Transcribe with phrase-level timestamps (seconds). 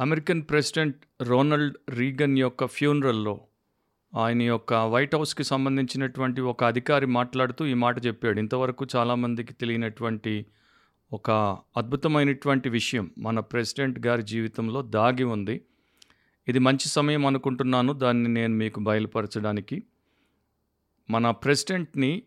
[0.00, 3.40] American president Ronald Reagan యొక్క ఫ్యూనరల్లో
[4.16, 8.38] ఆయన యొక్క వైట్ హౌస్కి సంబంధించినటువంటి ఒక అధికారి మాట్లాడుతూ ఈ మాట చెప్పాడు.
[8.38, 10.46] ఇంతవరకు చాలామందికి తెలియనటువంటి
[11.12, 11.30] ఒక
[11.76, 15.60] అద్భుతమైనటువంటి విషయం మన ప్రెసిడెంట్ గారి జీవితంలో దాగి ఉంది.
[16.48, 17.92] ఇది మంచి సమయం అనుకుంటున్నాను.
[17.92, 19.82] దాన్ని నేను మీకు బయలుపరచడానికి.
[21.10, 22.22] మన ప్రెసిడెంట్ని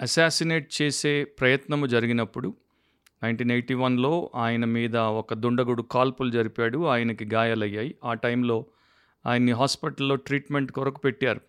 [0.00, 2.54] అసాసినేట్ చేసే ప్రయత్నము జరిగినప్పుడు
[3.24, 6.86] నైన్టీన్ ఎయిటీ వన్లో ఆయన మీద ఒక దుండగుడు కాల్పులు జరిపాడు.
[6.86, 7.94] ఆయనకి గాయాలయ్యాయి.
[8.04, 8.66] ఆ టైంలో
[9.26, 11.40] ఆయన్ని హాస్పిటల్లో ట్రీట్మెంట్ కొరకు పెట్టారు.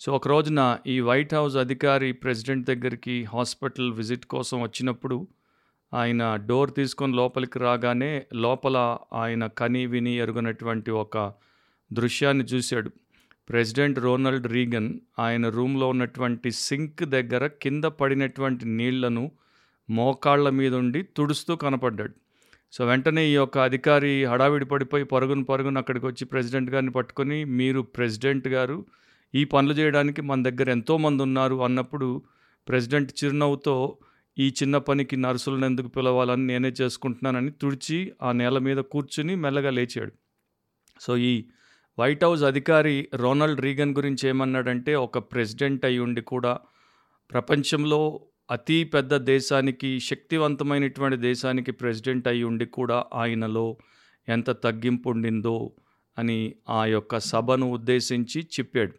[0.00, 5.28] సో ఒక రోజున ఈ వైట్ హౌస్ అధికారి ప్రెసిడెంట్ దగ్గరికి హాస్పిటల్ విజిట్ కోసం వచ్చినప్పుడు
[5.94, 11.32] ఆయన డోర్ తీసుకొని లోపలికి రాగానే లోపల ఆయన కని విని ఎరుగనటువంటి ఒక
[11.92, 12.90] దృశ్యాన్ని చూశాడు.
[13.48, 19.30] ప్రెసిడెంట్ రోనాల్డ్ రీగన్ ఆయన రూమ్లో ఉన్నటువంటి సింక్ దగ్గర కింద పడినటువంటి నీళ్ళను
[19.90, 22.14] మోకాళ్ళ మీదుండి తుడుస్తూ కనపడ్డాడు.
[22.72, 27.80] సో వెంటనే ఈ యొక్క అధికారి హడావిడి పడిపోయి పరుగున పరుగున అక్కడికి వచ్చి ప్రెసిడెంట్ గారిని పట్టుకొని మీరు
[27.80, 28.86] ప్రెసిడెంట్ గారు
[29.34, 32.22] ఈ పనులు చేయడానికి మన దగ్గర ఎంతోమంది ఉన్నారు అన్నప్పుడు
[32.68, 33.98] ప్రెసిడెంట్ చిరునవ్వుతో
[34.38, 40.12] ఈ చిన్న పనికి నర్సులను ఎందుకు పిలవాలని నేనే చేసుకుంటున్నానని తుడిచి ఆ నేల మీద కూర్చుని మెల్లగా లేచాడు.
[41.00, 41.44] సో ఈ
[41.98, 46.58] వైట్ హౌస్ అధికారి రొనాల్డ్ రీగన్ గురించి ఏమన్నాడంటే ఒక ప్రెసిడెంట్ అయి ఉండి కూడా
[47.32, 53.76] ప్రపంచంలో అతి పెద్ద దేశానికి శక్తివంతమైనటువంటి దేశానికి ప్రెసిడెంట్ అయి ఉండి కూడా ఆయనలో
[54.28, 55.72] ఎంత తగ్గింపు ఉండిందో
[56.18, 58.92] అని ఆ యొక్క సభను ఉద్దేశించి చెప్పాడు.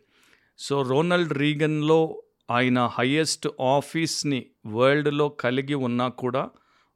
[0.58, 6.50] సో రోనల్డ్ రీగన్లో ఆయన హయ్యెస్ట్ ఆఫీస్ని వరల్డ్లో కలిగి ఉన్నా కూడా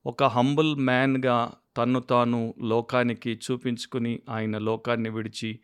[0.05, 5.59] ఒక హంబుల్ మ్యాన్గా తన్ను తాను లోకానికి చూపించుకుని ఆయన లోకాన్ని విడిచి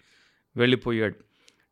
[0.58, 1.16] వెళ్ళిపోయాడు.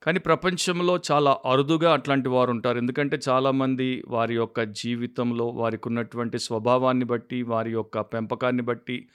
[0.03, 2.77] కానీ ప్రపంచంలో చాలా అరుదుగా అట్లాంటి వారు ఉంటారు.
[2.77, 9.07] ఎందుకంటే చాలామంది వారి యొక్క జీవితంలో వారికి ఉన్నటువంటి స్వభావాన్ని బట్టి వారి యొక్క పెంపకాన్ని బట్టి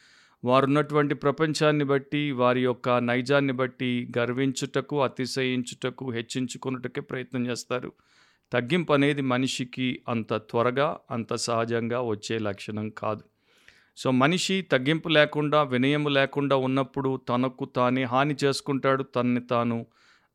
[0.44, 7.92] వారున్నటువంటి ప్రపంచాన్ని బట్టి వారి యొక్క నైజాన్ని బట్టి గర్వించుటకు అతిశయించుటకు హెచ్చించుకున్నటకే ప్రయత్నం చేస్తారు.
[8.53, 13.22] తగ్గింపు అనేది మనిషికి అంత త్వరగా అంత సహజంగా వచ్చే లక్షణం కాదు.
[13.97, 19.03] సో మనిషి తగ్గింపు లేకుండా వినయము లేకుండా ఉన్నప్పుడు తనకు తానే హాని చేసుకుంటాడు.
[19.03, 19.87] తనని తాను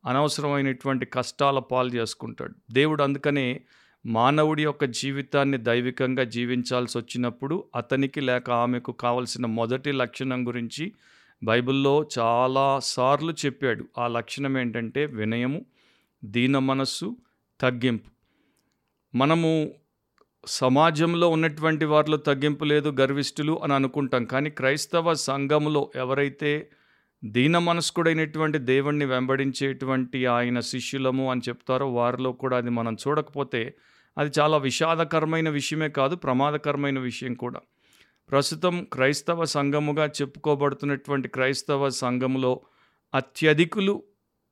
[0.06, 2.54] అనవసరమైనటువంటి కష్టాల పాలు చేసుకుంటాడు.
[2.72, 3.60] దేవుడు అందుకనే
[4.06, 10.92] మానవుడి యొక్క జీవితాన్ని దైవికంగా జీవించాల్సి వచ్చినప్పుడు అతనికి లేక ఆమెకు కావలసిన మొదటి లక్షణం గురించి
[11.44, 13.84] బైబిల్లో చాలా సార్లు చెప్పాడు.
[13.98, 15.64] ఆ లక్షణం ఏంటంటే వినయము
[16.24, 17.16] దీన మనస్సు
[17.60, 18.10] తగ్గింపు.
[19.16, 19.72] మనము
[20.46, 24.24] సమాజంలో ఉన్నటువంటి వారిలో తగ్గింపు లేదు గర్విష్ఠులు అని అనుకుంటాం.
[24.24, 26.70] కానీ క్రైస్తవ సంఘములో ఎవరైతే
[27.24, 33.74] దీన మనస్కుడైనటువంటి దేవుణ్ణి వెంబడించేటువంటి ఆయన శిష్యులము అని చెప్తారో వారిలో కూడా అది మనం చూడకపోతే
[34.18, 37.60] అది చాలా విషాదకరమైన విషయమే కాదు ప్రమాదకరమైన విషయం కూడా.
[38.30, 42.60] ప్రస్తుతం క్రైస్తవ సంఘముగా చెప్పుకోబడుతున్నటువంటి క్రైస్తవ సంఘములో
[43.14, 44.02] అత్యధికులు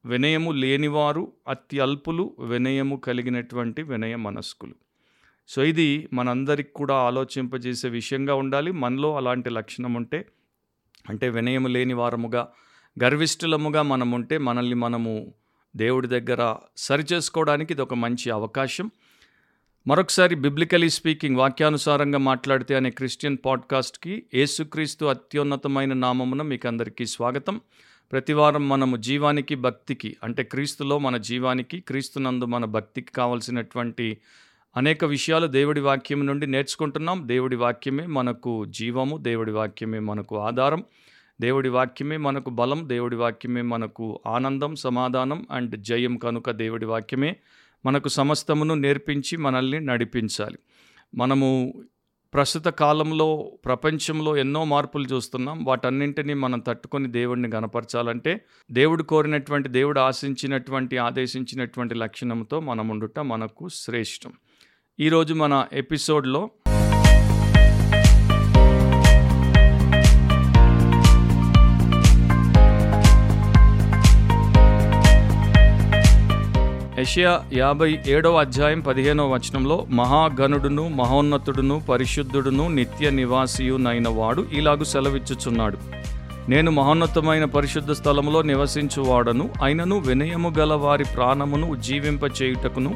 [0.04, 4.74] వినయము లేనివారు అత్యల్పులు వినయము కలిగినటువంటి వినయ మనస్కులు.
[5.48, 8.72] సో ఇది మనందరికి కూడా ఆలోచింపజేసే విషయంగా ఉండాలి.
[8.72, 10.26] మనలో అలాంటి లక్షణం ఉంటే
[11.08, 12.48] అంటే వినయము లేని వారముగా
[13.04, 15.34] గర్విష్ఠులముగా మనం ఉంటే మనల్ని మనము
[15.76, 18.90] దేవుడి దగ్గర సరిచేసుకోవడానికి ఇది ఒక మంచి అవకాశం.
[19.86, 27.60] మరొకసారి బిబ్లికలీ స్పీకింగ్ వాక్యానుసారంగా మాట్లాడితే అనే క్రిస్టియన్ పాడ్కాస్ట్కి ఏసుక్రీస్తు అత్యున్నతమైన నామమున మీకు అందరికీ స్వాగతం
[28.12, 34.18] ప్రతివారం మనము జీవానికి భక్తికి అంటే క్రీస్తులో మన జీవానికి క్రీస్తునందు మన భక్తికి కావలసినటువంటి
[34.76, 37.28] అనేక విషయాలు దేవుడి వాక్యం నుండి నేర్చుకుంటున్నాం.
[37.28, 40.84] దేవుడి వాక్యమే మనకు జీవము దేవుడి వాక్యమే మనకు ఆధారం.
[41.40, 47.36] దేవుడి వాక్యమే మనకు బలం దేవుడి వాక్యమే మనకు ఆనందం సమాధానం అండ్ జయం కనుక దేవుడి వాక్యమే
[47.86, 50.58] మనకు సమస్తమును నేర్పించి మనల్ని నడిపించాలి.
[51.14, 51.72] మనము
[52.34, 55.64] ప్రస్తుత కాలంలో ప్రపంచంలో ఎన్నో మార్పులు చూస్తున్నాం.
[55.64, 58.40] వాటన్నింటినీ మనం తట్టుకొని దేవుడిని గనపరచాలంటే
[58.70, 64.32] దేవుడు కోరినటువంటి దేవుడు ఆశించినటువంటి ఆదేశించినటువంటి లక్షణంతో మనం ఉండుట మనకు శ్రేష్టం.
[65.02, 66.50] ఈరోజు మన ఎపిసోడ్లో
[76.98, 85.78] యషయా యాభై ఏడవ అధ్యాయం పదిహేనవ వచనంలో మహాగణుడును మహోన్నతుడును పరిశుద్ధుడును నిత్య నివాసియునైన వాడు ఇలాగు సెలవిచ్చుచున్నాడు.
[86.48, 92.92] నేను మహోన్నతమైన పరిశుద్ధ స్థలములో నివసించువాడను అయినను వినయము గల వారి ప్రాణమును ఉజ్జీవింపచేయుటకును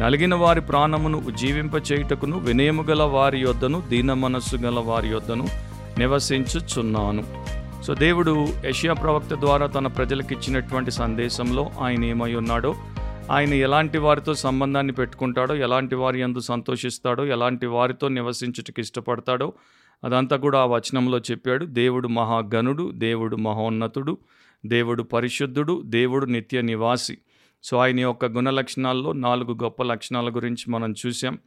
[0.00, 5.46] నలిగిన వారి ప్రాణమును ఉజ్జీవింపచేయుటకును వినయము గల వారి యొద్దను దీన మనస్సు గల వారి యొద్దను
[5.98, 7.24] నివసించుచున్నాను.
[7.82, 12.74] సో దేవుడు యషియా ప్రవక్త ద్వారా తన ప్రజలకు ఇచ్చినటువంటి సందేశంలో ఆయన ఏమై ఉన్నాడో
[13.30, 19.52] ఆయన ఎలాంటి వారితో సంబంధాన్ని పెట్టుకుంటాడో ఎలాంటి వారి యందు సంతోషిస్తాడో ఎలాంటి వారితో నివసించుటకు ఇష్టపడతాడో
[20.04, 21.64] అదంతా కూడా ఆ వచనంలో చెప్పాడు.
[21.64, 24.18] దేవుడు మహాగణుడు దేవుడు మహోన్నతుడు
[24.66, 27.18] దేవుడు పరిశుద్ధుడు దేవుడు నిత్య నివాసి.
[27.64, 31.38] సో ఆయన యొక్క గుణ లక్షణాల్లో నాలుగు గొప్ప లక్షణాల గురించి మనం చూసాం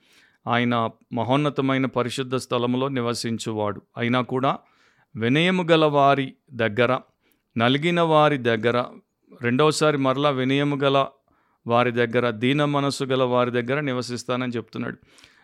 [0.48, 3.82] ఆయన మహోన్నతమైన పరిశుద్ధ స్థలంలో నివసించువాడు.
[3.98, 4.58] అయినా కూడా
[5.16, 7.00] వినయము గల వారి దగ్గర
[7.58, 8.86] నలిగిన వారి దగ్గర
[9.42, 11.08] రెండవసారి మరలా వినయము గల
[11.68, 14.98] వారి దగ్గర దీన మనసు గల వారి దగ్గర నివసిస్తానని చెప్తున్నాడు.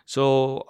[0.07, 0.23] సో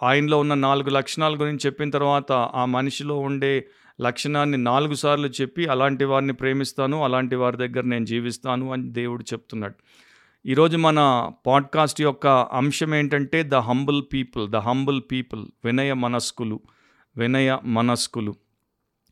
[0.04, 3.68] ఆయనలో ఉన్న నాలుగు లక్షణాల గురించి చెప్పిన తర్వాత ఆ మనిషిలో ఉండే
[4.02, 9.74] లక్షణాన్ని నాలుగు సార్లు చెప్పి అలాంటి వారిని ప్రేమిస్తాను అలాంటి వారి దగ్గర నేను జీవిస్తాను అని దేవుడు చెప్తున్నాడు.
[10.46, 16.60] ఈరోజు మన పాడ్కాస్ట్ యొక్క అంశం ఏంటంటే the humble people the humble people వినయ మనస్కులు
[17.18, 18.36] వినయ మనస్కులు.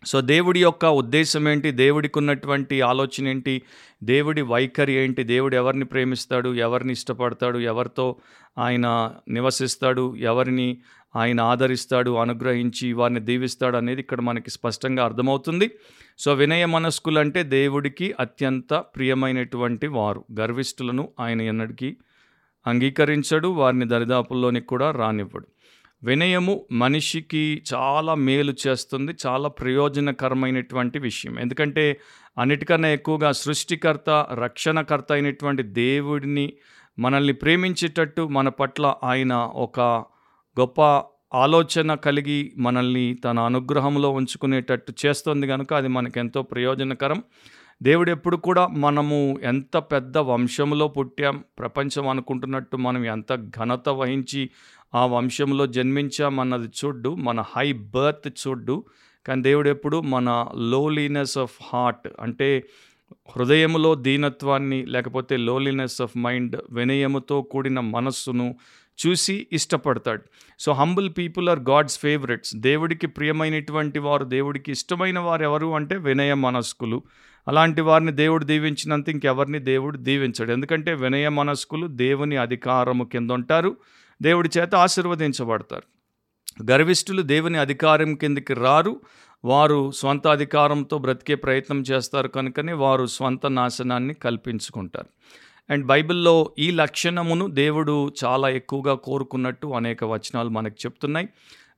[0.06, 1.72] సో దేవుడి యొక్క ఉద్దేశం ఏంటి?
[1.72, 3.62] దేవుడికి ఉన్నటువంటి ఆలోచన ఏంటి?
[4.04, 5.24] దేవుడి వైఖరి ఏంటి?
[5.24, 6.54] దేవుడు ఎవరిని ప్రేమిస్తాడు?
[6.56, 7.58] ఎవరిని ఇష్టపడతాడు?
[7.58, 8.16] ఎవరితో
[8.58, 10.16] ఆయన నివసిస్తాడు?
[10.16, 10.78] ఎవరిని
[11.16, 12.12] ఆయన ఆదరిస్తాడు?
[12.12, 15.72] అనుగ్రహించి వారిని దీవిస్తాడు అనేది ఇక్కడ మనకి స్పష్టంగా అర్థమవుతుంది.
[16.20, 20.26] సో వినయ మనస్కులు అంటే దేవుడికి అత్యంత ప్రియమైనటువంటి వారు.
[20.40, 21.98] గర్విష్ఠులను ఆయన ఎన్నటికీ
[22.68, 23.48] అంగీకరించడు.
[23.48, 25.48] వారిని దరిదాపుల్లోనికి కూడా రానివ్వడు.
[26.04, 31.40] వినయము మనిషికి చాలా మేలు చేస్తుంది చాలా ప్రయోజనకరమైనటువంటి విషయం.
[31.40, 32.00] ఎందుకంటే
[32.38, 36.54] అన్నిటికన్నా ఎక్కువగా సృష్టికర్త రక్షణకర్త అయినటువంటి దేవుడిని
[37.00, 39.80] మనల్ని ప్రేమించేటట్టు మన పట్ల ఆయన ఒక
[40.60, 40.82] గొప్ప
[41.34, 47.24] ఆలోచన కలిగి మనల్ని తన అనుగ్రహంలో ఉంచుకునేటట్టు చేస్తుంది కనుక అది మనకెంతో ప్రయోజనకరం.
[47.84, 54.50] దేవుడు ఎప్పుడు కూడా మనము ఎంత పెద్ద వంశంలో పుట్టాం ప్రపంచం అనుకుంటున్నట్టు మనం ఎంత ఘనత వహించి
[54.96, 58.84] ఆ వంశంలో జన్మించామన్నది చూడ్డు మన హై బర్త్ చూడ్డు.
[59.26, 62.64] కానీ దేవుడు ఎప్పుడు మన లోలీనెస్ ఆఫ్ హార్ట్ అంటే
[63.38, 68.56] హృదయములో దీనత్వాన్ని లేకపోతే లోలీనెస్ ఆఫ్ మైండ్ వినయముతో కూడిన మనస్సును
[69.08, 70.22] చూసి ఇష్టపడతాడు.
[70.60, 72.56] So humble people are God's favourites.
[72.56, 77.04] దేవుడికి ప్రియమైనటువంటి వారు దేవుడికి ఇష్టమైన వారు ఎవరు అంటే వినయ మనస్కులు.
[77.48, 80.52] అలాంటి వారిని దేవుడు దీవించినంత ఇంకెవరిని దేవుడు దీవించడు.
[80.52, 83.78] ఎందుకంటే వినయ మనస్కులు దేవుని అధికారము కింద ఉంటారు
[84.22, 85.84] దేవుడి చేత ఆశీర్వదించబడతారు.
[86.72, 89.02] గర్విష్ఠులు దేవుని అధికారం కిందకి రారు.
[89.46, 95.08] వారు స్వంత అధికారంతో బ్రతికే ప్రయత్నం చేస్తారు కనుకనే వారు స్వంత నాశనాన్ని కల్పించుకుంటారు.
[95.70, 101.30] అండ్ బైబిల్లో ఈ లక్షణమును దేవుడు చాలా ఎక్కువగా కోరుకున్నట్టు అనేక వచనాలు మనకు చెప్తున్నాయి.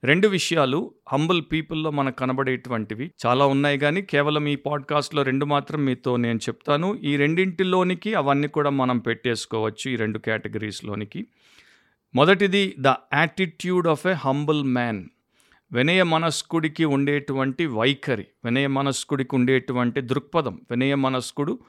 [0.04, 6.16] రెండు విషయాలు హంబుల్ పీపుల్లో మనకు కనబడేటువంటివి చాలా ఉన్నాయి కానీ కేవలం ఈ పాడ్కాస్ట్లో రెండు మాత్రం మీతో
[6.16, 7.00] నేను చెప్తాను.
[7.04, 11.28] ఈ రెండింటిలోనికి అవన్నీ కూడా మనం పెట్టేసుకోవచ్చు ఈ రెండు కేటగిరీస్లోనికి.
[12.16, 15.06] మొదటిది the attitude of a humble man.
[15.72, 20.62] వినయ మనస్కుడికి ఉండేటువంటి వైఖరి వినయ మనస్కుడికి ఉండేటువంటి దృక్పథం.
[20.70, 21.60] వినయ మనస్కుడు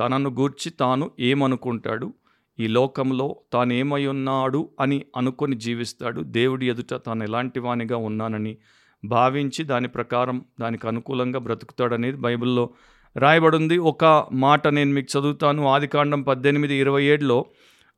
[0.00, 2.14] తనను గూర్చి తాను ఏమనుకుంటాడు?
[2.60, 6.20] ఈ లోకంలో తాను ఏమై ఉన్నాడు అని అనుకొని జీవిస్తాడు.
[6.20, 8.56] దేవుడి ఎదుట తాను ఎలాంటి వానిగా ఉన్నానని
[9.04, 12.70] భావించి దాని ప్రకారం దానికి అనుకూలంగా బ్రతుకుతాడనేది బైబిల్లో
[13.16, 13.78] రాయబడింది.
[13.78, 15.66] ఒక మాట నేను మీకు చదువుతాను.
[15.66, 17.46] ఆదికాండం పద్దెనిమిది ఇరవై ఏడులో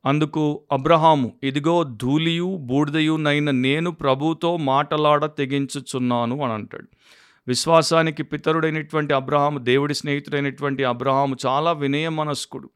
[0.07, 6.89] అందుకు అబ్రహాము ఇదిగో ధూళియు బూడిదయునైన నేను ప్రభుతో మాటలాడ తెగించుచున్నాను అని అంటాడు.
[7.49, 12.71] విశ్వాసానికి పితరుడైనటువంటి అబ్రహాము దేవుడి స్నేహితుడైనటువంటి అబ్రహాము చాలా వినయ మనస్కుడు.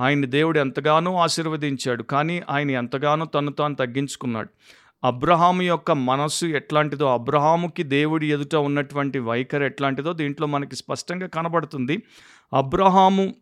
[0.00, 4.48] ఆయన దేవుడు ఎంతగానో ఆశీర్వదించాడు కానీ ఆయన ఎంతగానో తను తాను తగ్గించుకున్నాడు.
[5.04, 12.02] అబ్రహాము యొక్క మనస్సు ఎట్లాంటిదో అబ్రహాముకి దేవుడి ఎదుట ఉన్నటువంటి వైఖరి ఎట్లాంటిదో దీంట్లో మనకి స్పష్టంగా కనబడుతుంది.
[12.52, 13.34] అబ్రహాము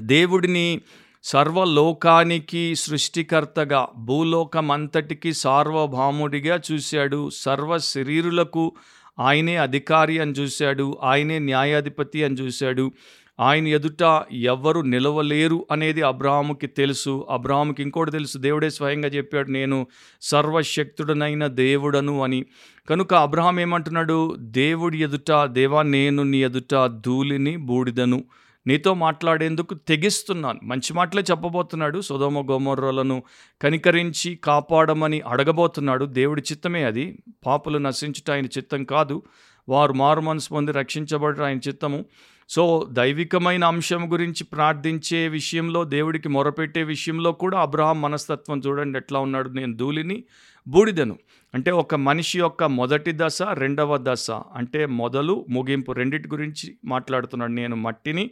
[0.00, 0.80] దేవుడిని
[1.22, 7.30] సర్వలోకానికి సృష్టికర్తగా భూలోకం అంతటికి సార్వభౌముడిగా చూశాడు.
[7.30, 8.72] సర్వ శరీరులకు
[9.18, 10.98] ఆయనే అధికారి అని చూశాడు.
[11.02, 12.92] ఆయనే న్యాయాధిపతి అని చూశాడు.
[13.40, 17.26] ఆయన ఎదుట ఎవరు నిలవలేరు అనేది అబ్రాహాముకి తెలుసు.
[17.30, 18.38] అబ్రాహాముకి ఇంకోటి తెలుసు.
[18.38, 19.86] దేవుడే స్వయంగా చెప్పాడు నేను
[20.22, 22.44] సర్వశక్తుడనైన దేవుడను అని.
[22.90, 24.36] కనుక అబ్రహాం ఏమంటున్నాడు?
[24.38, 28.24] దేవుడి ఎదుట దేవా నేను నీ ఎదుట ధూళిని బూడిదను.
[28.66, 30.60] నీతో మాట్లాడేందుకు తెగిస్తున్నాను.
[30.62, 32.00] మంచి మాటలే చెప్పబోతున్నాడు.
[32.00, 33.22] సుధోమ గోమర్రలను
[33.62, 36.04] కనికరించి కాపాడమని అడగబోతున్నాడు.
[36.04, 37.18] దేవుడి చిత్తమే అది.
[37.46, 39.22] పాపులు నశించుట ఆయన చిత్తం కాదు.
[39.68, 42.04] వారు మారు మనసు పొంది రక్షించబడటం ఆయన చిత్తము.
[42.48, 48.98] సో దైవికమైన అంశం గురించి ప్రార్థించే విషయంలో దేవుడికి మొరపెట్టే విషయంలో కూడా అబ్రహాం మనస్తత్వం చూడండి.
[48.98, 50.24] ఎట్లా ఉన్నాడు నేను ధూళిని.
[50.68, 51.18] బూడిదను.
[51.54, 54.30] అంటే ఒక మనిషి యొక్క మొదటి దశ రెండవ దశ.
[54.30, 57.52] అంటే మొదలు ముగింపు రెండిటి గురించి మాట్లాడుతున్నాడు.
[57.52, 58.30] నేను మట్టిని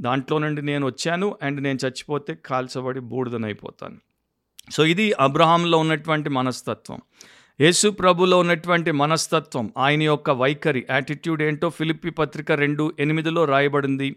[0.00, 3.96] దాంట్లో నుండి నేను వచ్చాను అండ్ నేను చచ్చిపోతే కాల్చబడి బూడిదనైపోతాను.
[4.70, 7.00] సో ఇది అబ్రహాంలో ఉన్నటువంటి మనస్తత్వం.
[7.60, 14.16] యేసు ప్రభులో ఉన్నటువంటి మనస్తత్వం ఆయన యొక్క వైఖరి యాటిట్యూడ్ ఏంటో ఫిలిప్పి పత్రిక రెండు ఎనిమిదిలో రాయబడింది.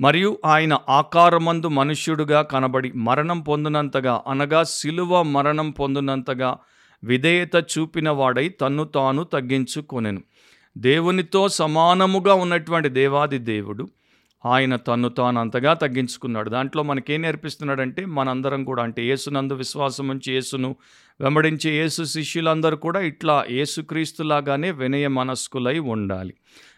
[0.00, 6.58] మరియు ఆయన ఆకారమందు మనుష్యుడుగా కనబడి మరణం పొందినంతగా అనగా శిలువ మరణం పొందినంతగా
[7.04, 10.22] విధేయత చూపిన వాడై తన్ను తాను తగ్గించుకొనెను.
[10.78, 13.88] దేవునితో సమానముగా ఉన్నటువంటి దేవాది దేవుడు
[14.46, 16.50] ఆయన తన్ను తాను అంతగా తగ్గించుకున్నాడు.
[16.50, 20.76] దాంట్లో మనకేం నేర్పిస్తున్నాడంటే మనందరం కూడా అంటే యేసునందు విశ్వాసం ఉంచి యేసును
[21.20, 26.34] వెంబడించే యేసు శిష్యులందరూ కూడా ఇట్లా యేసుక్రీస్తులాగానే వినయ మనస్కులై ఉండాలి.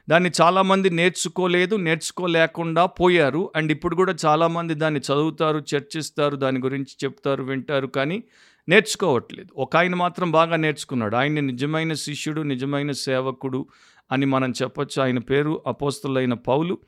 [0.08, 3.50] దాన్ని చాలామంది నేర్చుకోలేదు నేర్చుకోలేకుండా పోయారు.
[3.56, 7.86] అండ్ ఇప్పుడు కూడా చాలామంది దాన్ని చదువుతారు చర్చిస్తారు దాని గురించి చెప్తారు వింటారు.
[7.86, 8.22] కానీ
[8.68, 9.48] నేర్చుకోవట్లేదు.
[9.56, 11.16] ఒక ఆయన మాత్రం బాగా నేర్చుకున్నాడు.
[11.16, 13.66] ఆయన నిజమైన శిష్యుడు నిజమైన సేవకుడు
[14.12, 15.02] అని మనం చెప్పొచ్చు.
[15.02, 16.78] ఆయన పేరు అపోస్తులైన పౌలు.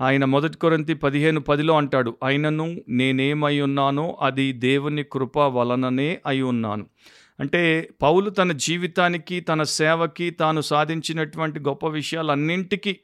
[0.00, 6.86] ఆయన మొదటి కొరంతి పదిహేను పదిలో అంటాడు ఆయనను నేనేమై ఉన్నానో అది దేవుని కృప వలననే అయి ఉన్నాను.
[7.40, 12.96] అంటే పౌలు తన జీవితానికి తన సేవకి తాను సాధించినటువంటి గొప్ప విషయాలన్నింటికీ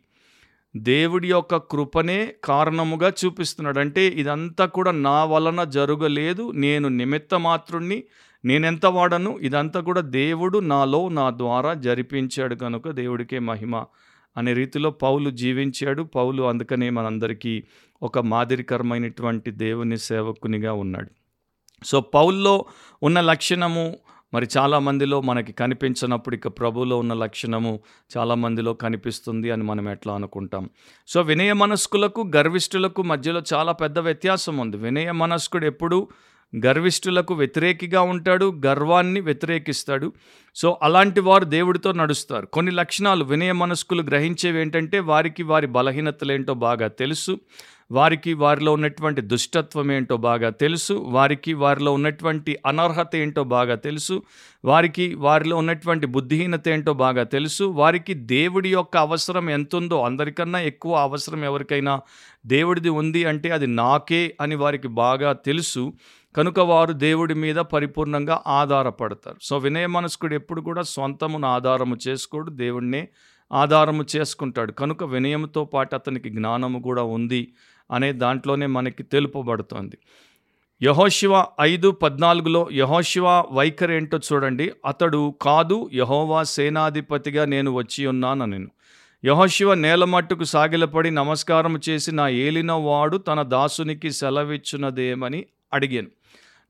[0.77, 3.79] దేవుడి యొక్క కృపనే కారణముగా చూపిస్తున్నాడు.
[3.79, 6.51] అంటే ఇదంతా కూడా నా వలన జరగలేదు.
[6.51, 8.05] నేను నిమిత్త మాత్రుణ్ణి
[8.45, 9.39] నేనెంత వాడను?
[9.43, 13.85] ఇదంతా కూడా దేవుడు నాలో నా ద్వారా జరిపించాడు కనుక దేవుడికే మహిమ
[14.37, 16.03] అనే రీతిలో పౌలు జీవించాడు.
[16.03, 17.65] పౌలు అందుకనే మనందరికీ
[18.03, 21.11] ఒక మాదిరికరమైనటువంటి దేవుని సేవకునిగా ఉన్నాడు.
[21.85, 22.65] సో పౌల్లో
[23.03, 23.97] ఉన్న లక్షణము
[24.35, 27.81] మరి చాలామందిలో మనకి కనిపించినప్పుడు ఇక ప్రభులో ఉన్న లక్షణము
[28.17, 30.71] చాలామందిలో కనిపిస్తుంది అని మనం ఎట్లా అనుకుంటాం.
[31.09, 34.77] సో వినయ మనస్కులకు గర్విష్ఠులకు మధ్యలో చాలా పెద్ద వ్యత్యాసం ఉంది.
[34.77, 36.09] వినయ మనస్కుడు ఎప్పుడు
[36.57, 40.12] గర్విష్ఠులకు వ్యతిరేకిగా ఉంటాడు గర్వాన్ని వ్యతిరేకిస్తాడు.
[40.55, 42.47] సో అలాంటి వారు దేవుడితో నడుస్తారు.
[42.47, 47.38] కొన్ని లక్షణాలు వినయ మనస్కులు గ్రహించేవి ఏంటంటే వారికి వారి బలహీనతలేంటో బాగా తెలుసు.
[47.90, 50.93] వారికి వారిలో ఉన్నటువంటి దుష్టత్వం ఏంటో బాగా తెలుసు.
[50.93, 54.23] వారికి వారిలో ఉన్నటువంటి అనర్హత ఏంటో బాగా తెలుసు.
[54.64, 57.64] వారికి వారిలో ఉన్నటువంటి బుద్ధిహీనత ఏంటో బాగా తెలుసు.
[57.64, 62.00] వారికి దేవుడి యొక్క అవసరం ఎంతుందో అందరికన్నా ఎక్కువ అవసరం ఎవరికైనా
[62.47, 65.93] దేవుడిది ఉంది అంటే అది నాకే అని వారికి బాగా తెలుసు.
[66.37, 69.37] కనుక వారు దేవుడి మీద పరిపూర్ణంగా ఆధారపడతారు.
[69.43, 73.09] సో వినయ మనస్కుడు ఎప్పుడు కూడా సొంతమును ఆధారము చేసుకోడు దేవుడినే
[73.53, 74.73] ఆధారము చేసుకుంటాడు.
[74.73, 77.53] కనుక వినయంతో పాటు అతనికి జ్ఞానము కూడా ఉంది
[77.91, 79.99] అనే దాంట్లోనే మనకి తెలుపబడుతోంది.
[80.83, 84.73] యహోశివ ఐదు పద్నాలుగులో యహోశివ వైఖరి ఏంటో చూడండి.
[84.87, 88.71] అతడు కాదు యహోవా సేనాధిపతిగా నేను వచ్చి ఉన్నాను నేను
[89.25, 96.09] యహోశివ నేలమట్టుకు సాగిలపడి నమస్కారం చేసి నా ఏలిన వాడు తన దాసునికి సెలవిచ్చునదేమని అడిగాను.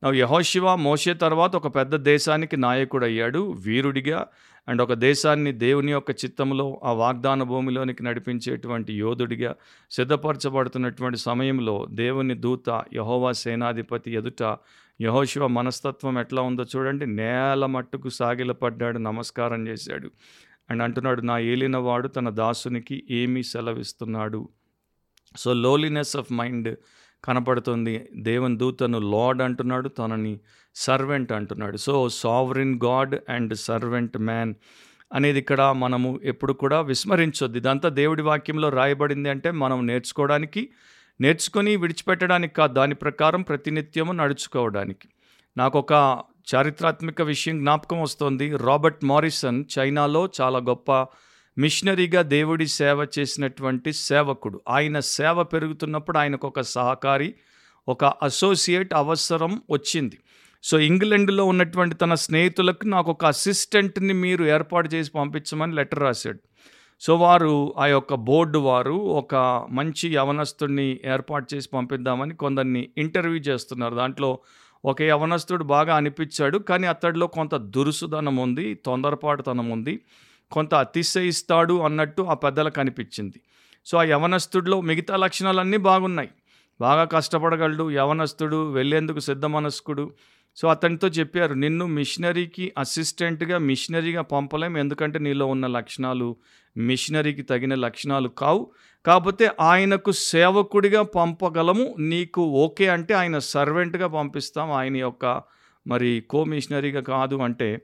[0.06, 4.26] యహోశివ మోసే తర్వాత ఒక పెద్ద దేశానికి నాయకుడు అయ్యాడు వీరుడిగా.
[4.68, 9.54] అండ్ ఒక దేశాన్ని దేవుని యొక్క చిత్తంలో ఆ వాగ్దాన భూమిలోనికి నడిపించేటువంటి యోధుడిగా
[9.90, 14.56] సిద్ధపరచబడుతున్నటువంటి సమయంలో దేవుని దూత యహోవా సేనాధిపతి ఎదుట
[15.00, 17.06] యహోశివ మనస్తత్వం ఎట్లా ఉందో చూడండి.
[17.06, 20.10] నేల మట్టుకు సాగిలపడ్డాడు నమస్కారం చేశాడు.
[20.70, 24.48] అండ్ అంటున్నాడు నా ఏలినవాడు తన దాసునికి ఏమీ సెలవిస్తున్నాడు.
[25.36, 26.76] సో లోలీనెస్ ఆఫ్ మైండ్
[27.28, 28.08] కనపడుతుంది.
[28.16, 30.40] దేవుని దూతను లార్డ్ అంటున్నాడు తనని
[30.74, 31.76] సర్వెంట్ అంటున్నాడు.
[31.76, 34.54] So sovereign God and servant man
[35.14, 37.58] అనేది ఇక్కడ మనము ఎప్పుడు కూడా విస్మరించొద్దు.
[37.58, 40.68] ఇదంతా దేవుడి వాక్యంలో రాయబడింది అంటే మనం నేర్చుకోవడానికి
[41.20, 42.72] నేర్చుకొని విడిచిపెట్టడానికి కాదు.
[42.72, 45.08] దాని ప్రకారం ప్రతినిత్యము నడుచుకోవడానికి.
[45.56, 45.92] నాకు ఒక
[46.54, 48.56] చారిత్రాత్మక విషయం జ్ఞాపకం వస్తుంది.
[48.56, 51.06] రాబర్ట్ మారిసన్ చైనాలో చాలా గొప్ప
[51.58, 54.60] మిషనరీగా దేవుడి సేవ చేసినటువంటి సేవకుడు.
[54.68, 57.34] ఆయన సేవ పెరుగుతున్నప్పుడు ఆయనకు ఒక సహకారి
[57.88, 60.18] ఒక అసోసియేట్ అవసరం వచ్చింది.
[60.62, 66.38] సో ఇంగ్లాండ్లో ఉన్నటువంటి తన స్నేహితులకు నాకు ఒక అసిస్టెంట్ని మీరు ఏర్పాటు చేసి పంపించమని లెటర్ రాశాడు.
[67.00, 69.34] సో వారు ఆ యొక్క బోర్డు వారు ఒక
[69.70, 73.94] మంచి యవనస్తుడిని ఏర్పాటు చేసి పంపిద్దామని కొందరిని ఇంటర్వ్యూ చేస్తున్నారు.
[73.94, 74.38] దాంట్లో
[74.84, 80.00] ఒక యవనస్తుడు బాగా అనిపించాడు కానీ అతడిలో కొంత దురుసుదనం ఉంది తొందరపాటుతనం ఉంది.
[80.52, 83.40] కొంత అతిశయిస్తాడు అన్నట్టు ఆ పెద్దలకు అనిపించింది.
[83.86, 86.28] సో ఆ యవనస్తుడిలో మిగతా లక్షణాలన్నీ బాగున్నాయి.
[86.80, 90.14] బాగా కష్టపడగలడు యవనస్తుడు వెళ్ళేందుకు సిద్ధమనస్కుడు.
[90.56, 96.36] సో అతనితో చెప్పారు నిన్ను మిషనరీకి అసిస్టెంట్గా మిషనరీగా పంపలేం ఎందుకంటే నీలో ఉన్న లక్షణాలు
[96.76, 98.70] మిషనరీకి తగిన లక్షణాలు కావు.
[99.06, 105.42] కాకపోతే ఆయనకు సేవకుడిగా పంపగలము నీకు ఓకే అంటే ఆయన సర్వెంట్గా పంపిస్తాం ఆయన యొక్క
[105.86, 107.80] మరి కో మిషనరీగా కాదు అంటే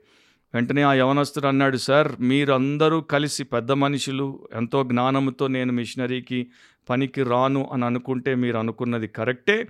[0.55, 6.47] వెంటనే ఆ యవనస్తుడు అన్నాడు సార్ మీరందరూ కలిసి పెద్ద మనుషులు ఎంతో జ్ఞానంతో నేను మిషనరీకి
[6.89, 9.67] పనికి రాను అని అనుకుంటే మీరు అనుకున్నది కరెక్టే.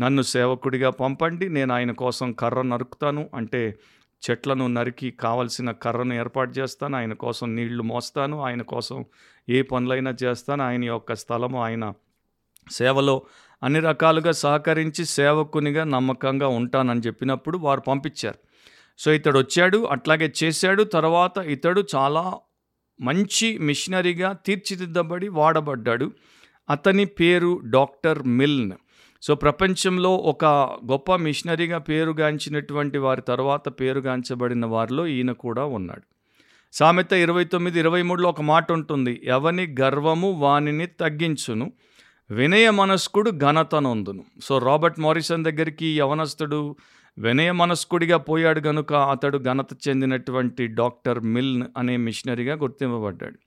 [0.00, 3.30] నన్ను సేవకుడిగా పంపండి నేను ఆయన కోసం కర్ర నరుకుతాను.
[3.34, 3.78] అంటే
[4.30, 9.04] చెట్లను నరికి కావలసిన కర్రను ఏర్పాటు చేస్తాను ఆయన కోసం నీళ్ళు మోస్తాను ఆయన కోసం
[9.48, 11.92] ఏ పనులైనా చేస్తాను ఆయన యొక్క స్థలము ఆయన
[12.70, 13.22] సేవలో
[13.62, 18.47] అన్ని రకాలుగా సహకరించి సేవకునిగా నమ్మకంగా ఉంటానని చెప్పినప్పుడు వారు పంపించారు.
[18.98, 20.82] సో ఇతడు వచ్చాడు అట్లాగే చేశాడు.
[20.82, 22.34] తర్వాత ఇతడు చాలా
[23.00, 26.12] మంచి మిషనరీగా తీర్చిదిద్దబడి వాడబడ్డాడు.
[26.70, 28.72] అతని పేరు డాక్టర్ మిల్న్.
[29.22, 30.44] సో ప్రపంచంలో ఒక
[30.90, 36.02] గొప్ప మిషనరీగా పేరుగాంచినటువంటి వారి తర్వాత పేరుగాంచబడిన వారిలో ఈయన కూడా ఉన్నాడు.
[36.72, 41.72] సామెత ఇరవై తొమ్మిది ఇరవై మూడులో ఒక మాట ఉంటుంది ఎవని గర్వము వానిని తగ్గించును
[42.30, 46.76] వినయ మనస్కుడు ఘనతనొందును సో రాబర్ట్ మారిసన్ దగ్గరికి యవనస్తుడు
[47.18, 53.38] వినయ మనస్కుడిగా పోయాడు గనుక అతడు ఘనత చెందినటువంటి డాక్టర్ మిల్న్ అనే మిషనరీగా గుర్తింపబడ్డాడు.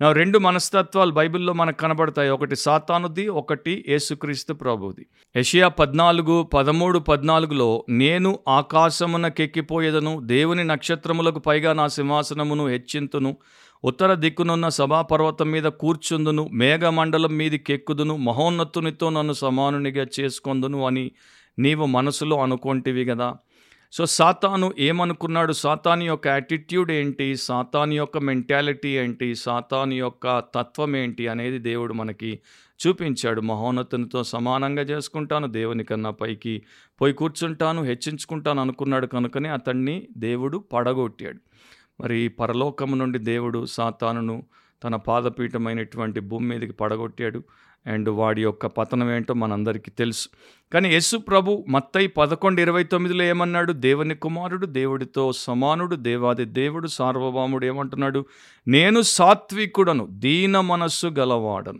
[0.00, 2.30] నా రెండు మనస్తత్వాలు బైబిల్లో మనకు కనబడతాయి.
[2.30, 5.06] ఒకటి సాతానుది ఒకటి యేసుక్రీస్తు ప్రభుది
[5.36, 13.36] యషియా పద్నాలుగు పదమూడు పద్నాలుగులో నేను ఆకాశమునకెక్కిపోయేదను దేవుని నక్షత్రములకు పైగా నా సింహాసనమును హెచ్చింతును
[13.84, 21.04] ఉత్తర దిక్కునున్న సభాపర్వతం మీద కూర్చుందును మేఘమండలం మీదికెక్కుదును మహోన్నతునితో నన్ను సమానునిగా చేసుకొందును అని
[21.58, 23.36] నీవు మనసులో అనుకుంటివి కదా
[23.92, 25.52] సో సాతాను ఏమనుకున్నాడు?
[25.52, 27.36] సాతాను యొక్క యాటిట్యూడ్ ఏంటి?
[27.36, 29.34] సాతాను యొక్క మెంటాలిటీ ఏంటి?
[29.34, 31.28] సాతాను యొక్క తత్వం ఏంటి?
[31.28, 32.40] అనేది దేవుడు మనకి
[32.86, 33.40] చూపించాడు.
[33.40, 36.62] మహోన్నతునితో సమానంగా చేసుకుంటాను దేవుని కన్నా పైకి
[37.00, 41.38] పోయి కూర్చుంటాను హెచ్చించుకుంటాను అనుకున్నాడు కనుకనే అతన్ని దేవుడు పడగొట్టాడు.
[42.02, 44.46] మరి పరలోకము నుండి దేవుడు సాతానును
[44.84, 47.42] తన పాదపీఠమైనటువంటి భూమి మీదకి పడగొట్టాడు.
[47.88, 50.28] అండ్ వాడి యొక్క పతనం ఏంటో మనందరికీ తెలుసు.
[50.72, 53.72] కానీ యేసు ప్రభు మత్తై పదకొండు ఇరవై తొమ్మిదిలో ఏమన్నాడు?
[53.72, 58.26] దేవుని కుమారుడు దేవుడితో సమానుడు దేవాది దేవుడు సార్వభౌముడు ఏమంటున్నాడు?
[58.68, 61.78] నేను సాత్వికుడను దీన మనస్సు గలవాడను.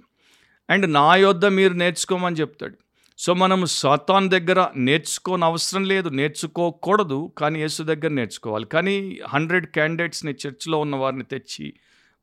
[0.71, 2.75] అండ్ నా యొద్ద మీరు నేర్చుకోమని చెప్తాడు.
[3.19, 8.67] సో మనం సాతాన్ దగ్గర నేర్చుకోని అవసరం లేదు నేర్చుకోకూడదు కానీ యేసు దగ్గర నేర్చుకోవాలి.
[8.67, 11.75] కానీ హండ్రెడ్ క్యాండిడేట్స్ని చర్చిలో ఉన్న వారిని తెచ్చి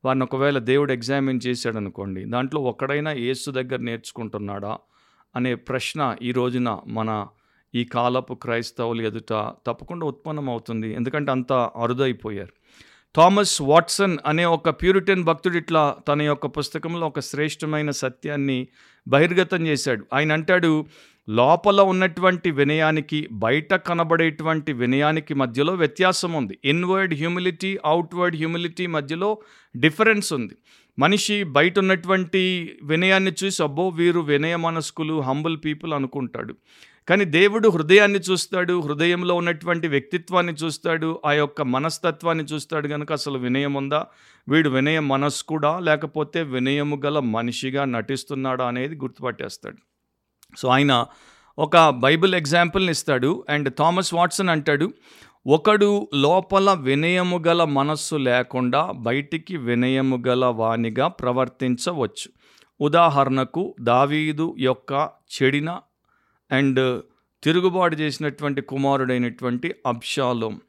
[0.06, 4.72] వారిని ఒకవేళ దేవుడు ఎగ్జామిన్ చేశాడు అనుకోండి దాంట్లో ఒక్కడైనా యేసు దగ్గర నేర్చుకుంటున్నాడా
[5.36, 7.10] అనే ప్రశ్న ఈ రోజున మన
[7.74, 9.32] ఈ కాలపు క్రైస్తవులు ఎదుట
[9.66, 12.52] తప్పకుండా ఉత్పన్నం అవుతుంది ఎందుకంటే అంత అరుదైపోయారు.
[13.16, 18.58] థామస్ వాట్సన్ అనే ఒక ప్యూరిటన్ భక్తుడు ఇట్లా తన యొక్క పుస్తకంలో ఒక శ్రేష్టమైన సత్యాన్ని
[19.08, 20.02] బహిర్గతం చేశాడు.
[20.14, 20.72] ఆయన అంటాడు
[21.28, 26.58] లోపల ఉన్నటువంటి వినయానికి బయట కనబడేటువంటి వినయానికి మధ్యలో వ్యత్యాసం ఉంది.
[26.64, 29.38] ఇన్వర్డ్ హ్యూమిలిటీ అవుట్వర్డ్ హ్యూమిలిటీ మధ్యలో
[29.76, 30.54] డిఫరెన్స్ ఉంది.
[30.98, 36.54] మనిషి బయట ఉన్నటువంటి వినయాన్ని చూసి అబ్బో వీరు వినయ మనస్కులు హంబుల్ పీపుల్ అనుకుంటాడు.
[37.08, 43.74] కానీ దేవుడు హృదయాన్ని చూస్తాడు హృదయంలో ఉన్నటువంటి వ్యక్తిత్వాన్ని చూస్తాడు ఆ యొక్క మనస్తత్వాన్ని చూస్తాడు కనుక అసలు వినయం
[43.74, 44.06] ఉందా?
[44.48, 48.66] వీడు వినయ మనస్కుడా లేకపోతే వినయము గల మనిషిగా నటిస్తున్నాడా?
[48.66, 49.76] అనేది గుర్తుపట్టేస్తాడు.
[50.56, 51.06] సో ఆయన
[51.58, 54.92] ఒక బైబిల్ ఎగ్జాంపుల్ని ఇస్తాడు అండ్ థామస్ వాట్సన్ అంటాడు
[55.46, 62.32] ఒకడు లోపల వినయము గల మనస్సు లేకుండా బయటికి వినయము గల వానిగా ప్రవర్తించవచ్చు.
[62.80, 65.10] ఉదాహరణకు దావీదు యొక్క
[65.42, 65.78] చెడిన
[66.52, 67.02] అండ్
[67.44, 70.60] తిరుగుబాటు చేసినటువంటి కుమారుడైనటువంటి అబ్షాలోం.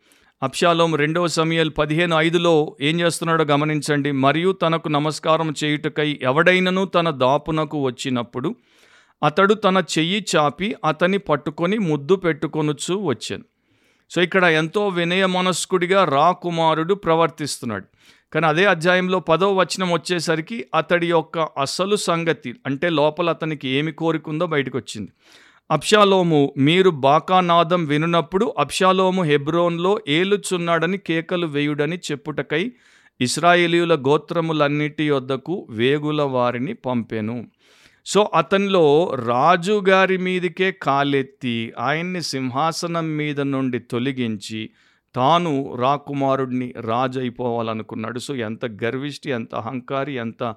[0.44, 4.12] అబ్షాలోం రెండవ సమయాలు పదిహేను ఐదులో ఏం చేస్తున్నాడో గమనించండి.
[4.12, 8.56] మరియు తనకు నమస్కారం చేయుటకై ఎవడైనను తన దాపునకు వచ్చినప్పుడు
[9.24, 13.46] అతడు తన చెయ్యి చాపి అతని పట్టుకొని ముద్దు పెట్టుకొనుచు వచ్చాను.
[14.10, 17.86] సో ఇక్కడ ఎంతో వినయ మనస్కుడిగా రా కుమారుడు ప్రవర్తిస్తున్నాడు.
[18.34, 24.46] కానీ అదే అధ్యాయంలో పదవ వచనం వచ్చేసరికి అతడి యొక్క అసలు సంగతి అంటే లోపల అతనికి ఏమి కోరికుందో
[24.46, 25.12] బయటకు వచ్చింది
[25.70, 32.72] అప్షాలోము మీరు బాకానాదం వినున్నప్పుడు అప్షాలోము హెబ్రోన్లో ఏలుచున్నాడని కేకలు వేయుడని చెప్పుటకై
[33.20, 37.48] ఇస్రాయేలీయుల గోత్రములన్నిటి వద్దకు వేగుల వారిని పంపెను.
[38.08, 44.70] సో అతనిలో రాజుగారి మీదకే కాలెత్తి ఆయన్ని సింహాసనం మీద నుండి తొలగించి
[45.16, 50.56] తాను రాకుమారుడిని రాజు అయిపోవాలనుకున్నాడు సో ఎంత గర్విష్టి ఎంత అహంకారి ఎంత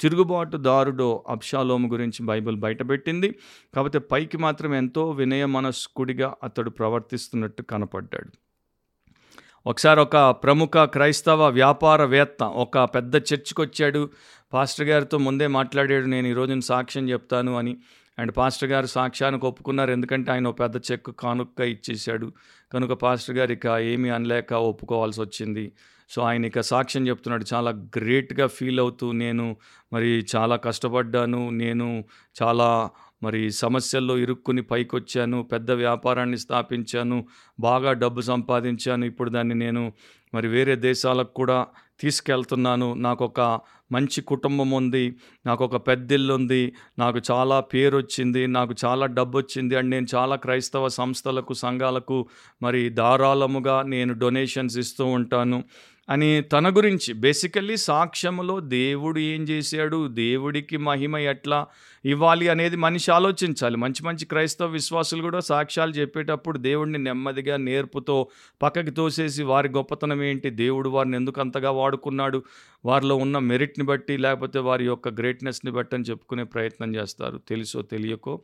[0.00, 3.30] తిరుగుబాటుదారుడో అబ్షాలోము గురించి బైబిల్ బయటపెట్టింది.
[3.74, 8.32] కాకపోతే పైకి మాత్రం ఎంతో వినయ మనస్కుడిగా అతడు ప్రవర్తిస్తున్నట్టు కనపడ్డాడు.
[9.66, 14.10] ఒకసారి ఒక ప్రముఖ క్రైస్తవ వ్యాపారవేత్త ఒక పెద్ద చర్చికి వచ్చాడు
[14.52, 17.76] పాస్టర్ గారితో ముందే మాట్లాడాడు నేను ఈ రోజున సాక్ష్యం చెప్తాను అని.
[18.18, 22.32] అండ్ పాస్టర్ గారు సాక్ష్యానికి ఒప్పుకున్నారు ఎందుకంటే ఆయన ఒక పెద్ద చెక్ కానుక్క ఇచ్చేశాడు.
[22.72, 25.72] కనుక పాస్టర్ గారు ఇక ఏమీ అనలేక ఒప్పుకోవాల్సి వచ్చింది.
[26.10, 27.44] సో ఆయన ఇక సాక్ష్యం చెప్తున్నాడు.
[27.54, 29.56] చాలా గ్రేట్గా ఫీల్ అవుతూ నేను
[29.92, 31.50] మరి చాలా కష్టపడ్డాను.
[31.50, 32.04] నేను
[32.42, 32.90] చాలా
[33.22, 37.26] మరి సమస్యల్లో ఇరుక్కుని పైకి వచ్చాను పెద్ద వ్యాపారాన్ని స్థాపించాను.
[37.60, 39.04] బాగా డబ్బు సంపాదించాను.
[39.04, 39.92] ఇప్పుడు దాన్ని నేను
[40.34, 41.66] మరి వేరే దేశాలకు కూడా
[42.00, 42.94] తీసుకెళ్తున్నాను.
[42.94, 43.60] నాకు ఒక
[43.92, 49.76] మంచి కుటుంబం ఉంది నాకు ఒక పెద్దిల్లు ఉంది నాకు చాలా పేరు వచ్చింది నాకు చాలా డబ్బు వచ్చింది
[49.76, 52.26] అండ్ నేను చాలా క్రైస్తవ సంస్థలకు సంఘాలకు
[52.62, 55.64] మరి ధారాళముగా నేను డొనేషన్స్ ఇస్తూ ఉంటాను.
[56.12, 60.08] అని తన గురించి బేసికల్లీ సాక్ష్యములో దేవుడు ఏం చేశాడు?
[60.08, 61.66] దేవుడికి మహిమ ఎట్లా
[62.04, 63.76] ఇవ్వాలి అనేది మనిషి ఆలోచించాలి.
[63.76, 68.28] మంచి మంచి క్రైస్తవ విశ్వాసులు కూడా సాక్ష్యాలు చెప్పేటప్పుడు దేవుడిని నెమ్మదిగా నేర్పుతో
[68.62, 70.50] పక్కకి తోసేసి వారి గొప్పతనం ఏంటి?
[70.50, 72.42] దేవుడు వారిని ఎందుకు అంతగా వాడుకున్నాడు?
[72.84, 77.40] వారిలో ఉన్న మెరిట్ని బట్టి లేకపోతే వారి యొక్క గ్రేట్నెస్ని బట్టి అని చెప్పుకునే ప్రయత్నం చేస్తారు.
[77.48, 78.40] తెలుసో తెలియకో?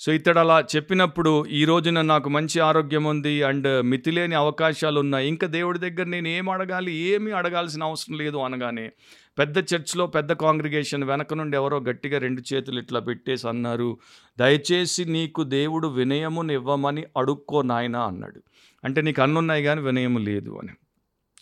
[0.00, 5.46] సో ఇతడు అలా చెప్పినప్పుడు ఈ రోజున నాకు మంచి ఆరోగ్యం ఉంది అండ్ మితిలేని అవకాశాలు ఉన్నాయి ఇంకా
[5.46, 8.92] దేవుడి దగ్గర నేను ఏం అడగాలి ఏమీ అడగాల్సిన అవసరం లేదు అనగానే
[9.38, 13.98] పెద్ద చర్చ్లో పెద్ద కాంగ్రిగేషన్ వెనక నుండి ఎవరో గట్టిగా రెండు చేతులు ఇట్లా పెట్టేసి అన్నారు
[14.38, 18.42] దయచేసి నీకు దేవుడు వినయమును ఇవ్వమని అడుక్కో నాయనా అన్నాడు.
[18.84, 20.72] అంటే నీకు అన్నున్నాయి కానీ వినయము లేదు అని.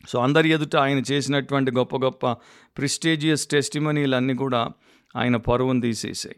[0.08, 2.32] సో అందరి ఎదుట ఆయన చేసినటువంటి గొప్ప గొప్ప
[2.76, 4.68] ప్రిస్టేజియస్ టెస్టిమనీలన్నీ కూడా
[5.16, 6.36] ఆయన పరువును తీసేసాయి.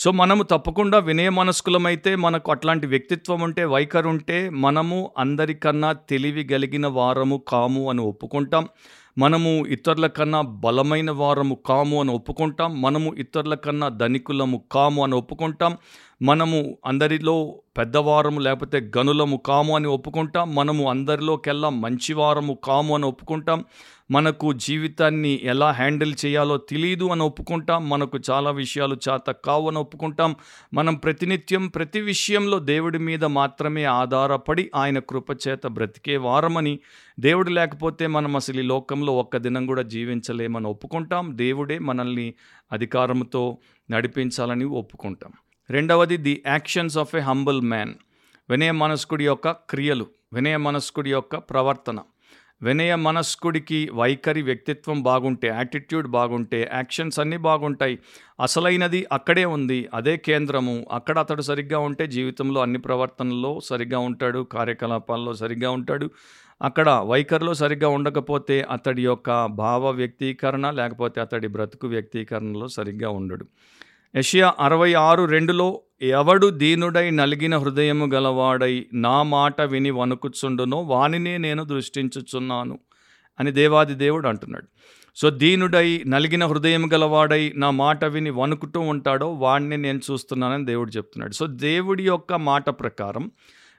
[0.00, 6.86] సో మనము తప్పకుండా వినయ మనస్కులమైతే మనకు అట్లాంటి వ్యక్తిత్వం ఉంటే వైఖరి ఉంటే మనము అందరికన్నా తెలివి కలిగిన
[6.86, 8.68] వారము కాము అని ఒప్పుకుంటాం.
[9.18, 12.82] మనము ఇతరుల కన్నా బలమైన వారము కాము అని ఒప్పుకుంటాం.
[12.82, 15.76] మనము ఇతరుల కన్నా ధనికులము కాము అని ఒప్పుకుంటాం.
[16.22, 20.54] మనము అందరిలో పెద్దవారము లేకపోతే గనులము కాము అని ఒప్పుకుంటాం.
[20.54, 23.64] మనము అందరిలోకెల్లా మంచివారము కాము అని ఒప్పుకుంటాం.
[24.10, 27.88] మనకు జీవితాన్ని ఎలా హ్యాండిల్ చేయాలో తెలియదు అని ఒప్పుకుంటాం.
[27.88, 30.36] మనకు చాలా విషయాలు చేత కావు అని ఒప్పుకుంటాం.
[30.74, 36.78] మనం ప్రతినిత్యం ప్రతి విషయంలో దేవుడి మీద మాత్రమే ఆధారపడి ఆయన కృపచేత బ్రతికే వారమని
[37.20, 41.38] దేవుడు లేకపోతే మనం అసలు ఈ లోకంలో ఒక్క దినం కూడా జీవించలేమని ఒప్పుకుంటాం.
[41.38, 42.34] దేవుడే మనల్ని
[42.72, 43.58] అధికారంతో
[43.90, 45.32] నడిపించాలని ఒప్పుకుంటాం.
[45.70, 47.94] రెండవది the actions of a humble man.
[48.50, 51.98] వినయ మనస్కుడి యొక్క క్రియలు వినయ మనస్కుడి యొక్క ప్రవర్తన.
[52.62, 57.98] వినయ మనస్కుడికి వైఖరి వ్యక్తిత్వం బాగుంటే యాటిట్యూడ్ బాగుంటే యాక్షన్స్ అన్నీ బాగుంటాయి.
[58.40, 60.86] అసలైనది అక్కడే ఉంది అదే కేంద్రము.
[60.92, 66.10] అక్కడ అతడు సరిగ్గా ఉంటే జీవితంలో అన్ని ప్రవర్తనలో సరిగ్గా ఉంటాడు కార్యకలాపాల్లో సరిగ్గా ఉంటాడు.
[66.62, 73.46] అక్కడ వైఖరిలో సరిగ్గా ఉండకపోతే అతడి యొక్క భావ వ్యక్తీకరణ లేకపోతే అతడి బ్రతుకు వ్యక్తీకరణలో సరిగ్గా ఉండడు.
[74.16, 81.64] యషియా అరవై ఆరు రెండులో ఎవడు దీనుడై నలిగిన హృదయము గలవాడై నా మాట విని వణుకుచుండునో వానినే నేను
[81.64, 82.78] దృష్టించుచున్నాను
[83.40, 84.66] అని దేవాది దేవుడు అంటున్నాడు.
[85.16, 91.32] సో దీనుడై నలిగిన హృదయం గలవాడై నా మాట విని వణుకుతూ ఉంటాడో వాడిని నేను చూస్తున్నానని దేవుడు చెప్తున్నాడు.
[91.32, 93.30] సో దేవుడి యొక్క మాట ప్రకారం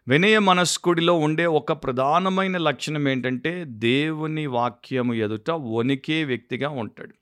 [0.08, 7.19] వినయ మనస్కుడిలో ఉండే ఒక ప్రధానమైన లక్షణం ఏంటంటే దేవుని వాక్యము ఎదుట వణికే వ్యక్తిగా ఉంటాడు.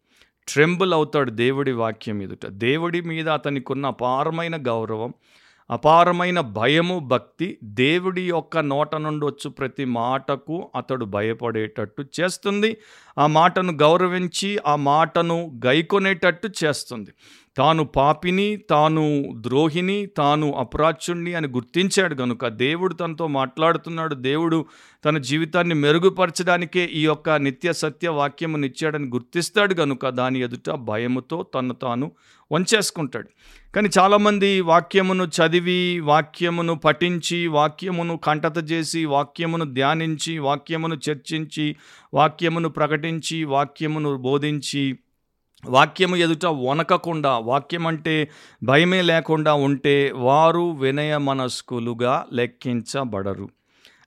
[0.47, 2.45] ట్రెంబుల్ అవుతాడు దేవుడి వాక్యం ఎదుట.
[2.47, 5.13] దేవుడి మీద అతనికున్న అపారమైన గౌరవం
[5.69, 12.77] అపారమైన భయము భక్తి దేవుడి యొక్క నోట నుండి వచ్చు ప్రతి మాటకు అతడు భయపడేటట్టు చేస్తుంది.
[13.17, 17.11] ఆ మాటను గౌరవించి ఆ మాటను గైకొనేటట్టు చేస్తుంది.
[17.57, 24.15] తాను పాపిని తాను ద్రోహిని తాను అపరాచుణ్ణి అని గుర్తించాడు కనుక దేవుడు తనతో మాట్లాడుతున్నాడు.
[24.15, 24.65] దేవుడు
[25.05, 32.11] తన జీవితాన్ని మెరుగుపరచడానికే ఈ యొక్క నిత్య సత్య వాక్యమునిచ్చాడని గుర్తిస్తాడు కనుక దాని ఎదుట భయముతో తను తాను
[32.51, 33.27] వంచేసుకుంటాడు.
[33.75, 41.75] కానీ చాలామంది వాక్యమును చదివి వాక్యమును పఠించి వాక్యమును కంటత చేసి వాక్యమును ధ్యానించి వాక్యమును చర్చించి
[42.13, 44.97] వాక్యమును ప్రకటించి వాక్యమును బోధించి
[45.65, 48.29] వాక్యము ఎదుట వనకకుండా వాక్యం అంటే
[48.63, 53.49] భయమే లేకుండా ఉంటే వారు వినయ మనస్కులుగా లెక్కించబడరు.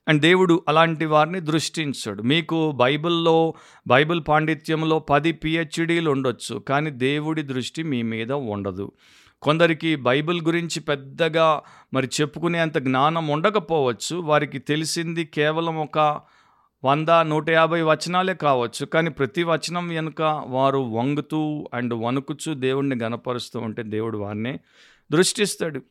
[0.09, 2.23] అండ్ దేవుడు అలాంటి వారిని దృష్టించాడు.
[2.23, 3.55] మీకు బైబిల్లో
[3.87, 8.93] బైబిల్ పాండిత్యంలో పది పిహెచ్డీలు ఉండొచ్చు కానీ దేవుడి దృష్టి మీ మీద ఉండదు.
[9.43, 11.63] కొందరికి బైబిల్ గురించి పెద్దగా
[11.95, 16.21] మరి చెప్పుకునేంత జ్ఞానం ఉండకపోవచ్చు వారికి తెలిసింది కేవలం ఒక
[16.85, 23.61] వంద నూట యాభై వచనాలే కావచ్చు కానీ ప్రతి వచనం వెనుక వారు వంగుతూ అండ్ వణుకుచూ దేవుణ్ణి గనపరుస్తూ
[23.61, 24.59] ఉంటే దేవుడు వారిని
[25.13, 25.83] దృష్టిస్తాడు.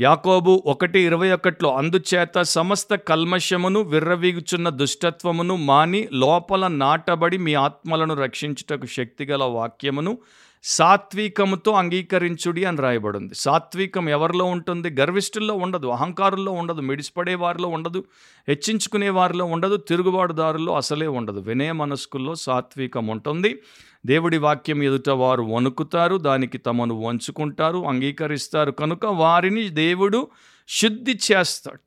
[0.00, 8.86] యాకోబు ఒకటి ఇరవై ఒకటిలో అందుచేత సమస్త కల్మషమును విర్రవీగుచున్న దుష్టత్వమును మాని లోపల నాటబడి మీ ఆత్మలను రక్షించుటకు
[8.86, 10.18] శక్తిగల వాక్యమును
[10.64, 13.34] సాత్వికముతో అంగీకరించుడి అని రాయబడింది.
[13.34, 14.90] సాత్వికం ఎవరిలో ఉంటుంది?
[14.90, 18.04] గర్విష్ఠుల్లో ఉండదు అహంకారుల్లో ఉండదు మిడిసిపడే వారిలో ఉండదు
[18.48, 21.40] హెచ్చించుకునే వారిలో ఉండదు తిరుగుబాటుదారుల్లో అసలే ఉండదు.
[21.40, 23.62] వినయ మనస్కుల్లో సాత్వికం ఉంటుంది.
[24.06, 28.70] దేవుడి వాక్యం ఎదుట వారు వణుకుతారు దానికి తమను వంచుకుంటారు అంగీకరిస్తారు.
[28.70, 30.28] కనుక వారిని దేవుడు
[30.68, 31.85] శుద్ధి చేస్తాడు.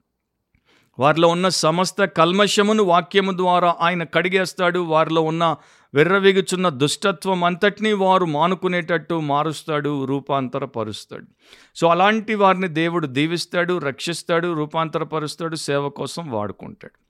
[0.99, 4.79] వారిలో ఉన్న సమస్త కల్మషమును వాక్యము ద్వారా ఆయన కడిగేస్తాడు.
[4.79, 5.55] వారిలో ఉన్న
[5.93, 11.25] వెర్రవిగుచున్న దుష్టత్వం అంతటినీ వారు మానుకునేటట్టు మారుస్తాడు రూపాంతరపరుస్తాడు.
[11.75, 17.09] సో అలాంటి వారిని దేవుడు దీవిస్తాడు రక్షిస్తాడు రూపాంతరపరుస్తాడు సేవ కోసం వాడుకుంటాడు.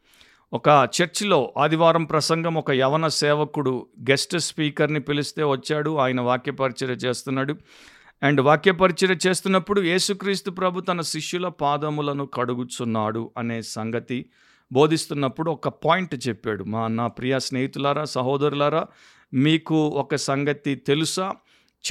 [0.55, 5.97] ఒక చర్చిలో ఆదివారం ప్రసంగం ఒక యవన సేవకుడు గెస్ట్ స్పీకర్ని పిలిస్తే వచ్చాడు.
[5.97, 7.55] ఆయన వాక్యపరిచయ చేస్తున్నాడు.
[8.23, 14.25] అండ్ వాక్యపరిచయ చేస్తున్నప్పుడు యేసుక్రీస్తు ప్రభు తన శిష్యుల పాదములను కడుగుచున్నాడు అనే సంగతి
[14.71, 16.63] బోధిస్తున్నప్పుడు ఒక పాయింట్ చెప్పాడు.
[16.63, 18.85] మా నా ప్రియ స్నేహితులారా సహోదరులారా
[19.33, 21.33] మీకు ఒక సంగతి తెలుసా?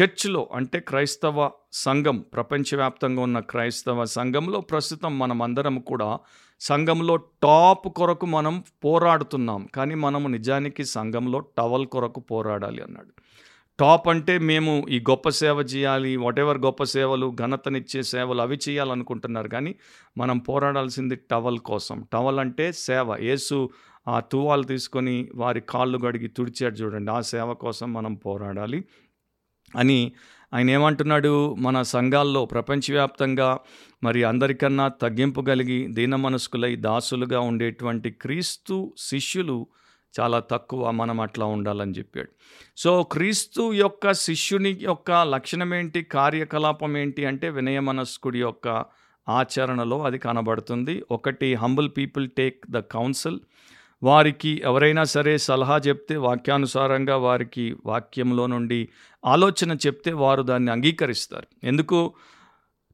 [0.03, 6.19] చర్చ్లో అంటే క్రైస్తవ సంఘం ప్రపంచవ్యాప్తంగా ఉన్న క్రైస్తవ సంఘంలో ప్రస్తుతం మనం అందరం కూడా
[6.61, 9.67] సంఘంలో టాప్ కొరకు మనం పోరాడుతున్నాం.
[9.75, 13.13] కానీ మనము నిజానికి సంఘంలో టవల్ కొరకు పోరాడాలి అన్నాడు.
[13.81, 19.49] టాప్ అంటే మేము ఈ గొప్ప సేవ చేయాలి వాటెవర్ గొప్ప సేవలు ఘనతనిచ్చే సేవలు అవి చేయాలనుకుంటున్నారు.
[19.49, 19.75] కానీ
[20.19, 22.07] మనం పోరాడాల్సింది టవల్ కోసం.
[22.13, 23.17] టవల్ అంటే సేవ.
[23.21, 23.71] యేసు
[24.09, 27.11] ఆ తువాలు తీసుకొని వారి కాళ్ళు గడిగి తుడిచాడు చూడండి.
[27.11, 28.85] ఆ సేవ కోసం మనం పోరాడాలి
[29.77, 30.13] అని
[30.55, 31.55] ఆయన ఏమంటున్నాడు?
[31.55, 33.59] మన సంఘాల్లో ప్రపంచవ్యాప్తంగా
[34.03, 39.67] మరి అందరికన్నా తగ్గింపు కలిగి దీన మనస్కులై దాసులుగా ఉండేటువంటి క్రీస్తు శిష్యులు
[40.21, 42.29] చాలా తక్కువ మనం అట్లా ఉండాలని చెప్పాడు.
[42.77, 46.03] సో క్రీస్తు యొక్క శిష్యుని యొక్క లక్షణం ఏంటి?
[46.03, 47.25] కార్యకలాపం ఏంటి?
[47.25, 48.85] అంటే వినయ మనస్కుడి యొక్క
[49.29, 51.03] ఆచరణలో అది కనబడుతుంది.
[51.11, 53.39] ఒకటి humble people take the counsel
[54.03, 58.89] వారికి ఎవరైనా సరే సలహా చెప్తే వాక్యానుసారంగా వారికి వాక్యంలో నుండి
[59.27, 61.67] ఆలోచన చెప్తే వారు దాన్ని అంగీకరిస్తారు.
[61.67, 62.15] ఎందుకు?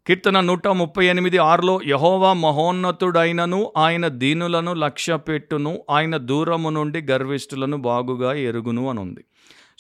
[0.07, 7.77] కీర్తన నూట ముప్పై ఎనిమిది ఆరులో యహోవా మహోన్నతుడైనను ఆయన దీనులను లక్ష్య పెట్టును ఆయన దూరము నుండి గర్విష్ఠులను
[7.77, 9.25] బాగుగా ఎరుగును అని ఉంది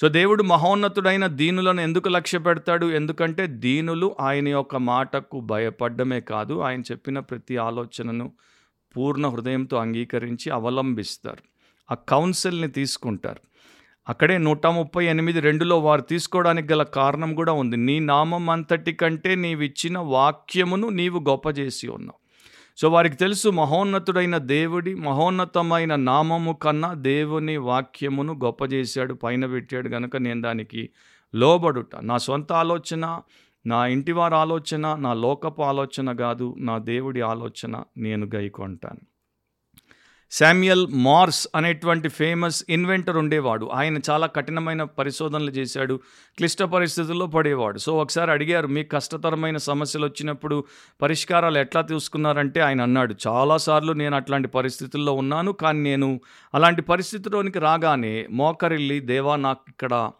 [0.00, 6.80] సో దేవుడు మహోన్నతుడైన దీనులను ఎందుకు లక్ష్య పెడతాడు ఎందుకంటే దీనులు ఆయన యొక్క మాటకు భయపడ్డమే కాదు ఆయన
[6.80, 8.32] చెప్పిన ప్రతి ఆలోచనను
[8.96, 11.42] పూర్ణ హృదయంతో అంగీకరించి అవలంబిస్తారు.
[11.90, 13.42] ఆ కౌన్సిల్ని తీసుకుంటారు.
[14.08, 17.76] అక్కడే నూట ముప్పై ఎనిమిది రెండులో వారు తీసుకోవడానికి గల కారణం కూడా ఉంది.
[17.76, 22.24] నీ నామం అంతటి కంటే నీవిచ్చిన వాక్యమును నీవు గొప్ప చేసి ఉన్నావు.
[22.76, 30.16] సో వారికి తెలుసు మహోన్నతుడైన దేవుడి మహోన్నతమైన నామము కన్నా దేవుని వాక్యమును గొప్ప చేశాడు పైన పెట్టాడు కనుక
[30.16, 30.90] నేను దానికి
[31.34, 31.96] లోబడుట.
[32.02, 33.20] నా సొంత ఆలోచన
[33.66, 39.13] నా ఇంటివారి ఆలోచన నా లోకపు ఆలోచన కాదు నా దేవుడి ఆలోచన నేను గైకొంటాను.
[40.38, 43.66] శామ్యుయల్ మార్స్ అనేటువంటి ఫేమస్ ఇన్వెంటర్ ఉండేవాడు.
[43.66, 46.01] ఆయన చాలా కఠినమైన పరిశోధనలు చేశాడు.
[46.37, 47.79] క్లిష్ట పరిస్థితుల్లో పడేవాడు.
[47.79, 50.64] సో ఒకసారి అడిగారు మీకు కష్టతరమైన సమస్యలు వచ్చినప్పుడు
[51.03, 52.61] పరిష్కారాలు ఎట్లా తీసుకున్నారంటే?
[52.61, 56.20] ఆయన అన్నాడు చాలాసార్లు నేను అట్లాంటి పరిస్థితుల్లో ఉన్నాను కానీ నేను
[56.55, 60.11] అలాంటి పరిస్థితిలోనికి రాగానే మోకరిల్లి దేవా నాకు ఇక్కడ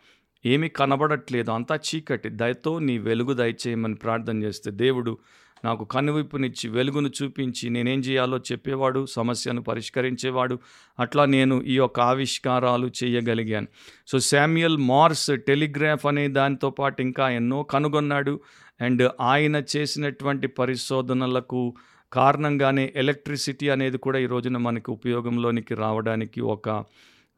[0.46, 1.50] ఏమీ కనబడట్లేదు.
[1.50, 2.29] అంతా చీకటి.
[2.29, 5.18] దయతో నీ వెలుగు దయచేయమని ప్రార్థన చేస్తే దేవుడు
[5.64, 10.59] నాకు కనువిప్పునిచ్చి వెలుగును చూపించి నేనేం చేయాలో చెప్పేవాడు సమస్యను పరిష్కరించేవాడు.
[11.00, 13.66] అట్లా నేను ఈ యొక్క ఆవిష్కారాలు చేయగలిగాను.
[14.07, 18.40] సో శామ్యుయల్ మార్స్ టెలిగ్రాఫ్ అనే దానితో పాటు ఇంకా ఎన్నో కనుగొన్నాడు.
[18.81, 21.74] అండ్ ఆయన చేసినటువంటి పరిశోధనలకు
[22.12, 26.85] కారణంగానే ఎలక్ట్రిసిటీ అనేది కూడా ఈ రోజున మనకి ఉపయోగంలోనికి రావడానికి ఒక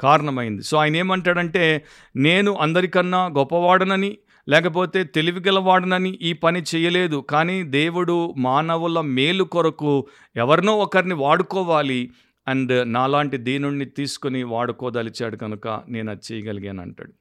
[0.00, 0.62] కారణమైంది.
[0.62, 1.84] సో ఆయన ఏమంటాడంటే
[2.16, 7.16] నేను అందరికన్నా గొప్పవాడనని లేకపోతే తెలివిగలవాడనని ఈ పని చేయలేదు.
[7.16, 10.06] కానీ దేవుడు మానవుల మేలు కొరకు
[10.36, 12.10] ఎవరినో ఒకరిని వాడుకోవాలి.
[12.48, 17.12] అండ్ నాలాంటి దీనుణ్ణి తీసుకొని వాడుకోదలిచాడు కనుక నేను అది చేయగలిగాను అంటాడు.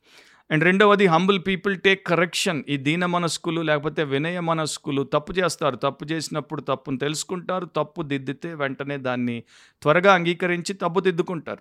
[0.51, 5.75] అండ్ రెండవది హంబుల్ పీపుల్ టేక్ కరెక్షన్ ఈ దీన మనస్కులు లేకపోతే వినయ మనస్కులు తప్పు చేస్తారు.
[5.75, 7.65] తప్పు చేసినప్పుడు తప్పును తెలుసుకుంటారు.
[7.65, 9.43] తప్పు దిద్దితే వెంటనే దాన్ని
[9.81, 11.59] త్వరగా అంగీకరించి తప్పు దిద్దుకుంటారు.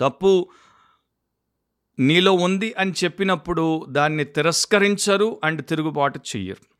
[0.00, 0.48] తప్పు
[1.98, 6.74] నీలో ఉంది అని చెప్పినప్పుడు దాన్ని తిరస్కరించరు అండ్ తిరుగుబాటు చెయ్యరు.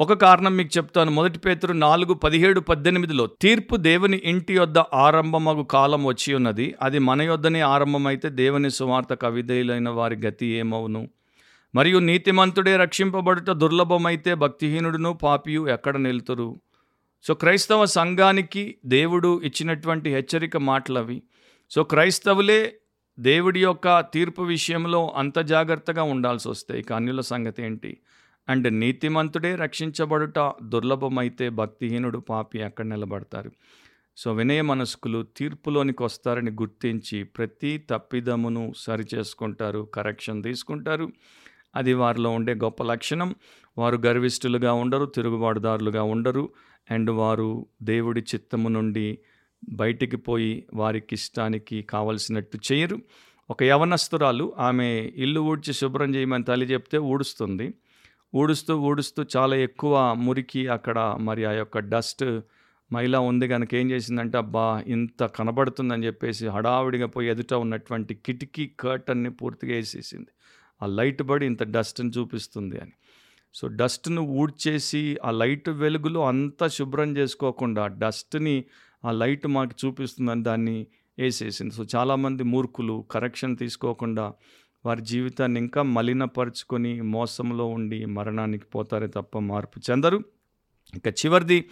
[0.00, 1.10] ఒక కారణం మీకు చెప్తాను.
[1.10, 6.74] మొదటి పేతురు నాలుగు పదిహేడు పద్దెనిమిదిలో తీర్పు దేవుని ఇంటి యొద్ద ఆరంభమగు కాలం వచ్చి ఉన్నది.
[6.82, 11.08] అది మన యొద్దనే ఆరంభమైతే దేవుని సువార్త కవిధేయులైన వారి గతి ఏమవును?
[11.74, 16.60] మరియు నీతిమంతుడే రక్షింపబడుట దుర్లభమైతే భక్తిహీనుడును పాపియు ఎక్కడ నిలుతురు?
[17.22, 21.22] సో క్రైస్తవ సంఘానికి దేవుడు ఇచ్చినటువంటి హెచ్చరిక మాటలవి.
[21.70, 22.74] సో క్రైస్తవులే
[23.18, 27.96] దేవుడి యొక్క తీర్పు విషయంలో అంత జాగ్రత్తగా ఉండాల్సి వస్తే ఇక అన్యుల సంగతి ఏంటి
[28.48, 33.52] అండ్ నీతిమంతుడే రక్షించబడుట దుర్లభమైతే భక్తిహీనుడు పాపి అక్కడ నిలబడతారు.
[34.16, 41.12] సో వినయ మనస్కులు తీర్పులోనికి వస్తారని గుర్తించి ప్రతి తప్పిదమును సరిచేసుకుంటారు కరెక్షన్ తీసుకుంటారు.
[41.76, 43.34] అది వారిలో ఉండే గొప్ప లక్షణం.
[43.78, 46.48] వారు గర్విష్ఠులుగా ఉండరు తిరుగుబాటుదారులుగా ఉండరు.
[46.90, 49.18] అండ్ వారు దేవుడి చిత్తము నుండి
[49.68, 52.98] బయటికి పోయి వారికి ఇష్టానికి కావలసినట్టు చేయరు.
[53.50, 57.74] ఒక యవనస్తురాలు ఆమె ఇల్లు ఊడ్చి శుభ్రం చేయమని తల్లి చెప్తే ఊడుస్తుంది.
[58.34, 62.40] ఊడుస్తూ ఊడుస్తూ చాలా ఎక్కువ మురికి అక్కడ మరి ఆ యొక్క డస్ట్
[62.92, 69.30] మైలా ఉంది కనుక ఏం చేసిందంటే అబ్బా ఇంత కనబడుతుందని చెప్పేసి హడావిడిగా పోయి ఎదుట ఉన్నటువంటి కిటికీ కర్టన్ని
[69.30, 70.26] పూర్తిగా వేసేసింది.
[70.82, 72.92] ఆ లైట్ బడి ఇంత డస్ట్ని చూపిస్తుంది అని.
[73.54, 78.64] సో డస్ట్ను ఊడ్చేసి ఆ లైట్ వెలుగులో అంతా శుభ్రం చేసుకోకుండా డస్ట్ని
[79.04, 80.86] ఆ లైట్ మాకు చూపిస్తుందని దాన్ని
[81.18, 84.32] వేసేసింది సో చాలామంది మూర్ఖులు కరెక్షన్ తీసుకోకుండా
[84.86, 90.18] వారి జీవితాన్ని ఇంకా మలినపరుచుకొని మోసంలో ఉండి మరణానికి పోతారే తప్ప మార్పు చెందరు.
[90.96, 91.64] ఇక చివరిది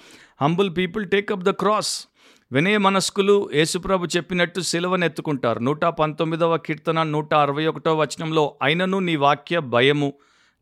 [0.43, 2.09] humble people take up the cross
[2.53, 9.59] వినయ మనస్కులు యేసుప్రభు చెప్పినట్టు సిలువనెత్తుకుంటారు నూట పంతొమ్మిదవ కీర్తన నూట అరవై ఒకటో వచనంలో అయినను నీ వాక్య
[9.59, 10.13] భయము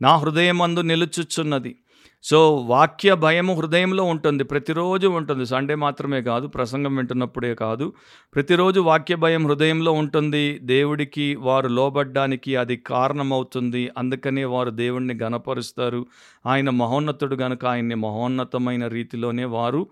[0.02, 1.76] నా హృదయమందు నిలుచుచున్నది.
[2.22, 4.44] సో వాక్య భయము హృదయంలో ఉంటుంది.
[4.44, 5.46] ప్రతిరోజు ఉంటుంది.
[5.46, 7.92] సండే మాత్రమే కాదు ప్రసంగం వింటున్నప్పుడే కాదు.
[8.35, 10.59] ప్రతిరోజు వాక్య భయం హృదయంలో ఉంటుంది.
[10.59, 13.90] దేవుడికి వారు లోబడ్డానికి అది కారణమవుతుంది.
[13.98, 16.06] అందుకనే వారు దేవుణ్ణి గనపరుస్తారు
[16.46, 19.87] ఆయన మహోన్నతుడు గనుక ఆయన్ని మహోన్నతమైన రీతిలోనే వారు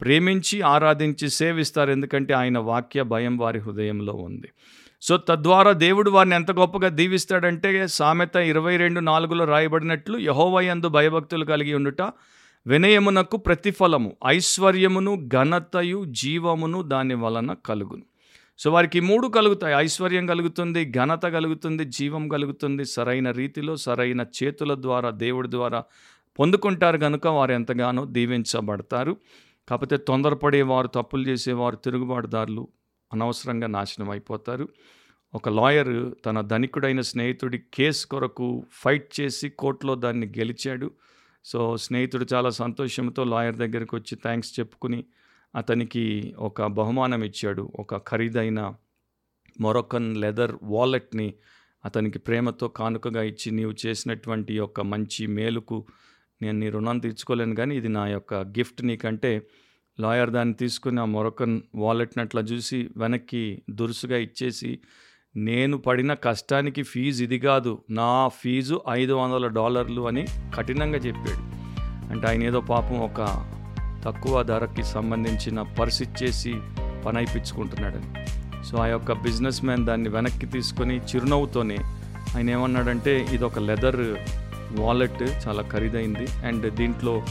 [0.00, 1.90] ప్రేమించి ఆరాధించి సేవిస్తారు.
[1.90, 4.48] ఎందుకంటే ఆయన వాక్య భయం వారి హృదయంలో ఉంది.
[5.02, 11.74] సో తద్వారా దేవుడు వారిని ఎంత గొప్పగా దీవిస్తాడంటే సామెత ఇరవై రెండు నాలుగులో రాయబడినట్లు యహోవయందు భయభక్తులు కలిగి
[11.74, 12.02] ఉండుట
[12.66, 18.04] వినయమునకు ప్రతిఫలము ఐశ్వర్యమును ఘనతయు జీవమును దాని వలన కలుగును.
[18.58, 19.74] సో వారికి మూడు కలుగుతాయి.
[19.74, 25.84] ఐశ్వర్యం కలుగుతుంది ఘనత కలుగుతుంది జీవం కలుగుతుంది సరైన రీతిలో సరైన చేతుల ద్వారా దేవుడి ద్వారా
[26.38, 29.16] పొందుకుంటారు కనుక వారు ఎంతగానో దీవించబడతారు.
[29.68, 32.64] కాకపోతే తొందరపడే వారు తప్పులు చేసేవారు తిరుగుబాటుదారులు
[33.12, 34.68] అనవసరంగా నాశనం అయిపోతారు.
[35.34, 35.94] ఒక లాయర్
[36.26, 40.90] తన ధనికుడైన స్నేహితుడి కేసు కొరకు ఫైట్ చేసి కోర్టులో దాన్ని గెలిచాడు.
[41.44, 45.04] సో స్నేహితుడు చాలా సంతోషంతో లాయర్ దగ్గరికి వచ్చి థ్యాంక్స్ చెప్పుకుని
[45.56, 47.72] అతనికి ఒక బహుమానం ఇచ్చాడు.
[47.78, 48.74] ఒక ఖరీదైన
[49.60, 51.34] మొరొకన్ లెదర్ వాలెట్ని
[51.84, 55.86] అతనికి ప్రేమతో కానుకగా ఇచ్చి నీవు చేసినటువంటి యొక్క మంచి మేలుకు
[56.42, 59.32] నేను నీ రుణం తీర్చుకోలేను కానీ ఇది నా యొక్క గిఫ్ట్ నీకంటే
[60.00, 64.78] లాయర్ దాన్ని తీసుకుని ఆ మొరొకన్ వాలెట్ని అట్లా చూసి వెనక్కి దురుసుగా ఇచ్చేసి
[65.36, 70.26] నేను పడిన కష్టానికి ఫీజు ఇది కాదు నా ఫీజు ఐదు వందల డాలర్లు అని
[70.56, 71.42] కఠినంగా చెప్పాడు.
[72.12, 73.20] అంటే ఆయన ఏదో పాపం ఒక
[74.04, 76.54] తక్కువ ధరకి సంబంధించిన పరిస్థితి చేసి
[77.06, 78.08] పని అయిపించుకుంటున్నాడని.
[78.64, 81.76] సో ఆ యొక్క బిజినెస్ మ్యాన్ దాన్ని వెనక్కి తీసుకొని చిరునవ్వుతోనే
[82.36, 84.16] ఆయన ఏమన్నాడంటే ఇది ఒక లెదర్
[84.80, 86.26] వాలెట్ చాలా ఖరీదైంది.
[86.46, 87.22] అండ్ దీంట్లో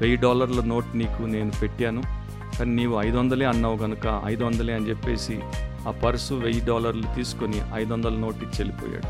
[0.00, 2.02] వెయ్యి డాలర్ల నోట్ నీకు నేను పెట్టాను.
[2.58, 5.38] కానీ నీవు ఐదు వందలే అన్నావు కనుక ఐదు వందలే అని చెప్పేసి
[5.88, 9.08] ఆ పర్సు వెయ్యి డాలర్లు తీసుకొని ఐదు వందల నోట్ ఇచ్చి వెళ్ళిపోయాడు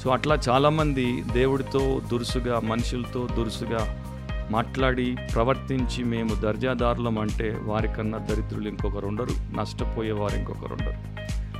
[0.00, 4.04] సో అట్లా చాలామంది దేవుడితో దురుసుగా మనుషులతో దురుసుగా
[4.50, 11.14] మాట్లాడి ప్రవర్తించి మేము దర్జాదారులం అంటే వారికన్నా దరిద్రులు ఇంకొకరు ఉండరు నష్టపోయే వారు ఇంకొకరు ఉండరు.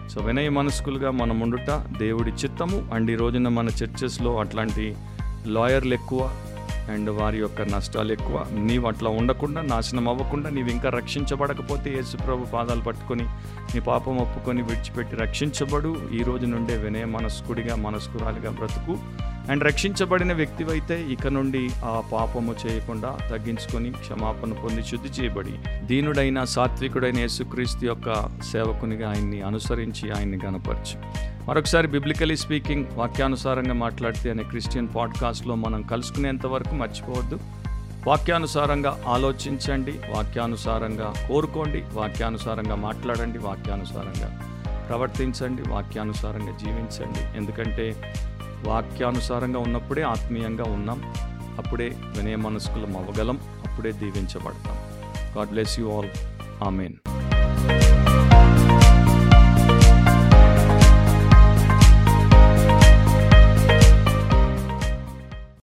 [0.08, 2.88] సో వినయ మనస్కులుగా మనం ఉండుట దేవుడి చిత్తము.
[2.94, 4.94] అండ్ ఈ రోజున మన చర్చెస్లో అట్లాంటి
[5.46, 6.30] లాయర్లు ఎక్కువ
[6.92, 8.46] అండ్ వారి యొక్క నష్టాలు ఎక్కువ.
[8.52, 13.24] నీవు అట్లా ఉండకుండా నాశనం అవ్వకుండా నీవు ఇంకా రక్షించబడకపోతే యేసుప్రభు పాదాలు పట్టుకొని
[13.74, 15.96] నీ పాపం ఒప్పుకొని విడిచిపెట్టి రక్షించబడు.
[16.12, 18.98] ఈ రోజు నుండే వినయ మనస్కుడిగా మనస్కురాలిగా బ్రతుకు.
[19.50, 25.54] అండ్ రక్షించబడిన వ్యక్తివైతే ఇక నుండి ఆ పాపము చేయకుండా తగ్గించుకొని క్షమాపణ పొంది శుద్ధి చేయబడి
[25.86, 28.08] దీనుడైన సాత్వికుడైన యేసుక్రీస్తు యొక్క
[28.52, 30.96] సేవకునిగా ఆయన్ని అనుసరించి ఆయన్ని గనపరచు
[31.48, 37.40] మరొకసారి బిబ్లికలీ స్పీకింగ్ వాక్యానుసారంగా మాట్లాడితే అనే క్రిస్టియన్ పాడ్కాస్ట్లో మనం కలుసుకునేంత వరకు మర్చిపోవద్దు.
[38.06, 44.28] వాక్యానుసారంగా ఆలోచించండి వాక్యానుసారంగా కోరుకోండి వాక్యానుసారంగా మాట్లాడండి వాక్యానుసారంగా
[44.88, 47.22] ప్రవర్తించండి వాక్యానుసారంగా జీవించండి.
[47.36, 47.86] ఎందుకంటే
[48.66, 51.14] వాక్యానుసారంగా ఉన్నప్పుడే ఆత్మీయంగా ఉన్నాం.
[51.58, 54.76] అప్పుడే వినయ మనస్కులం అవ్వగలం అప్పుడే దీవించబడతాం.
[55.38, 56.08] God bless you all.
[56.64, 56.92] Amen.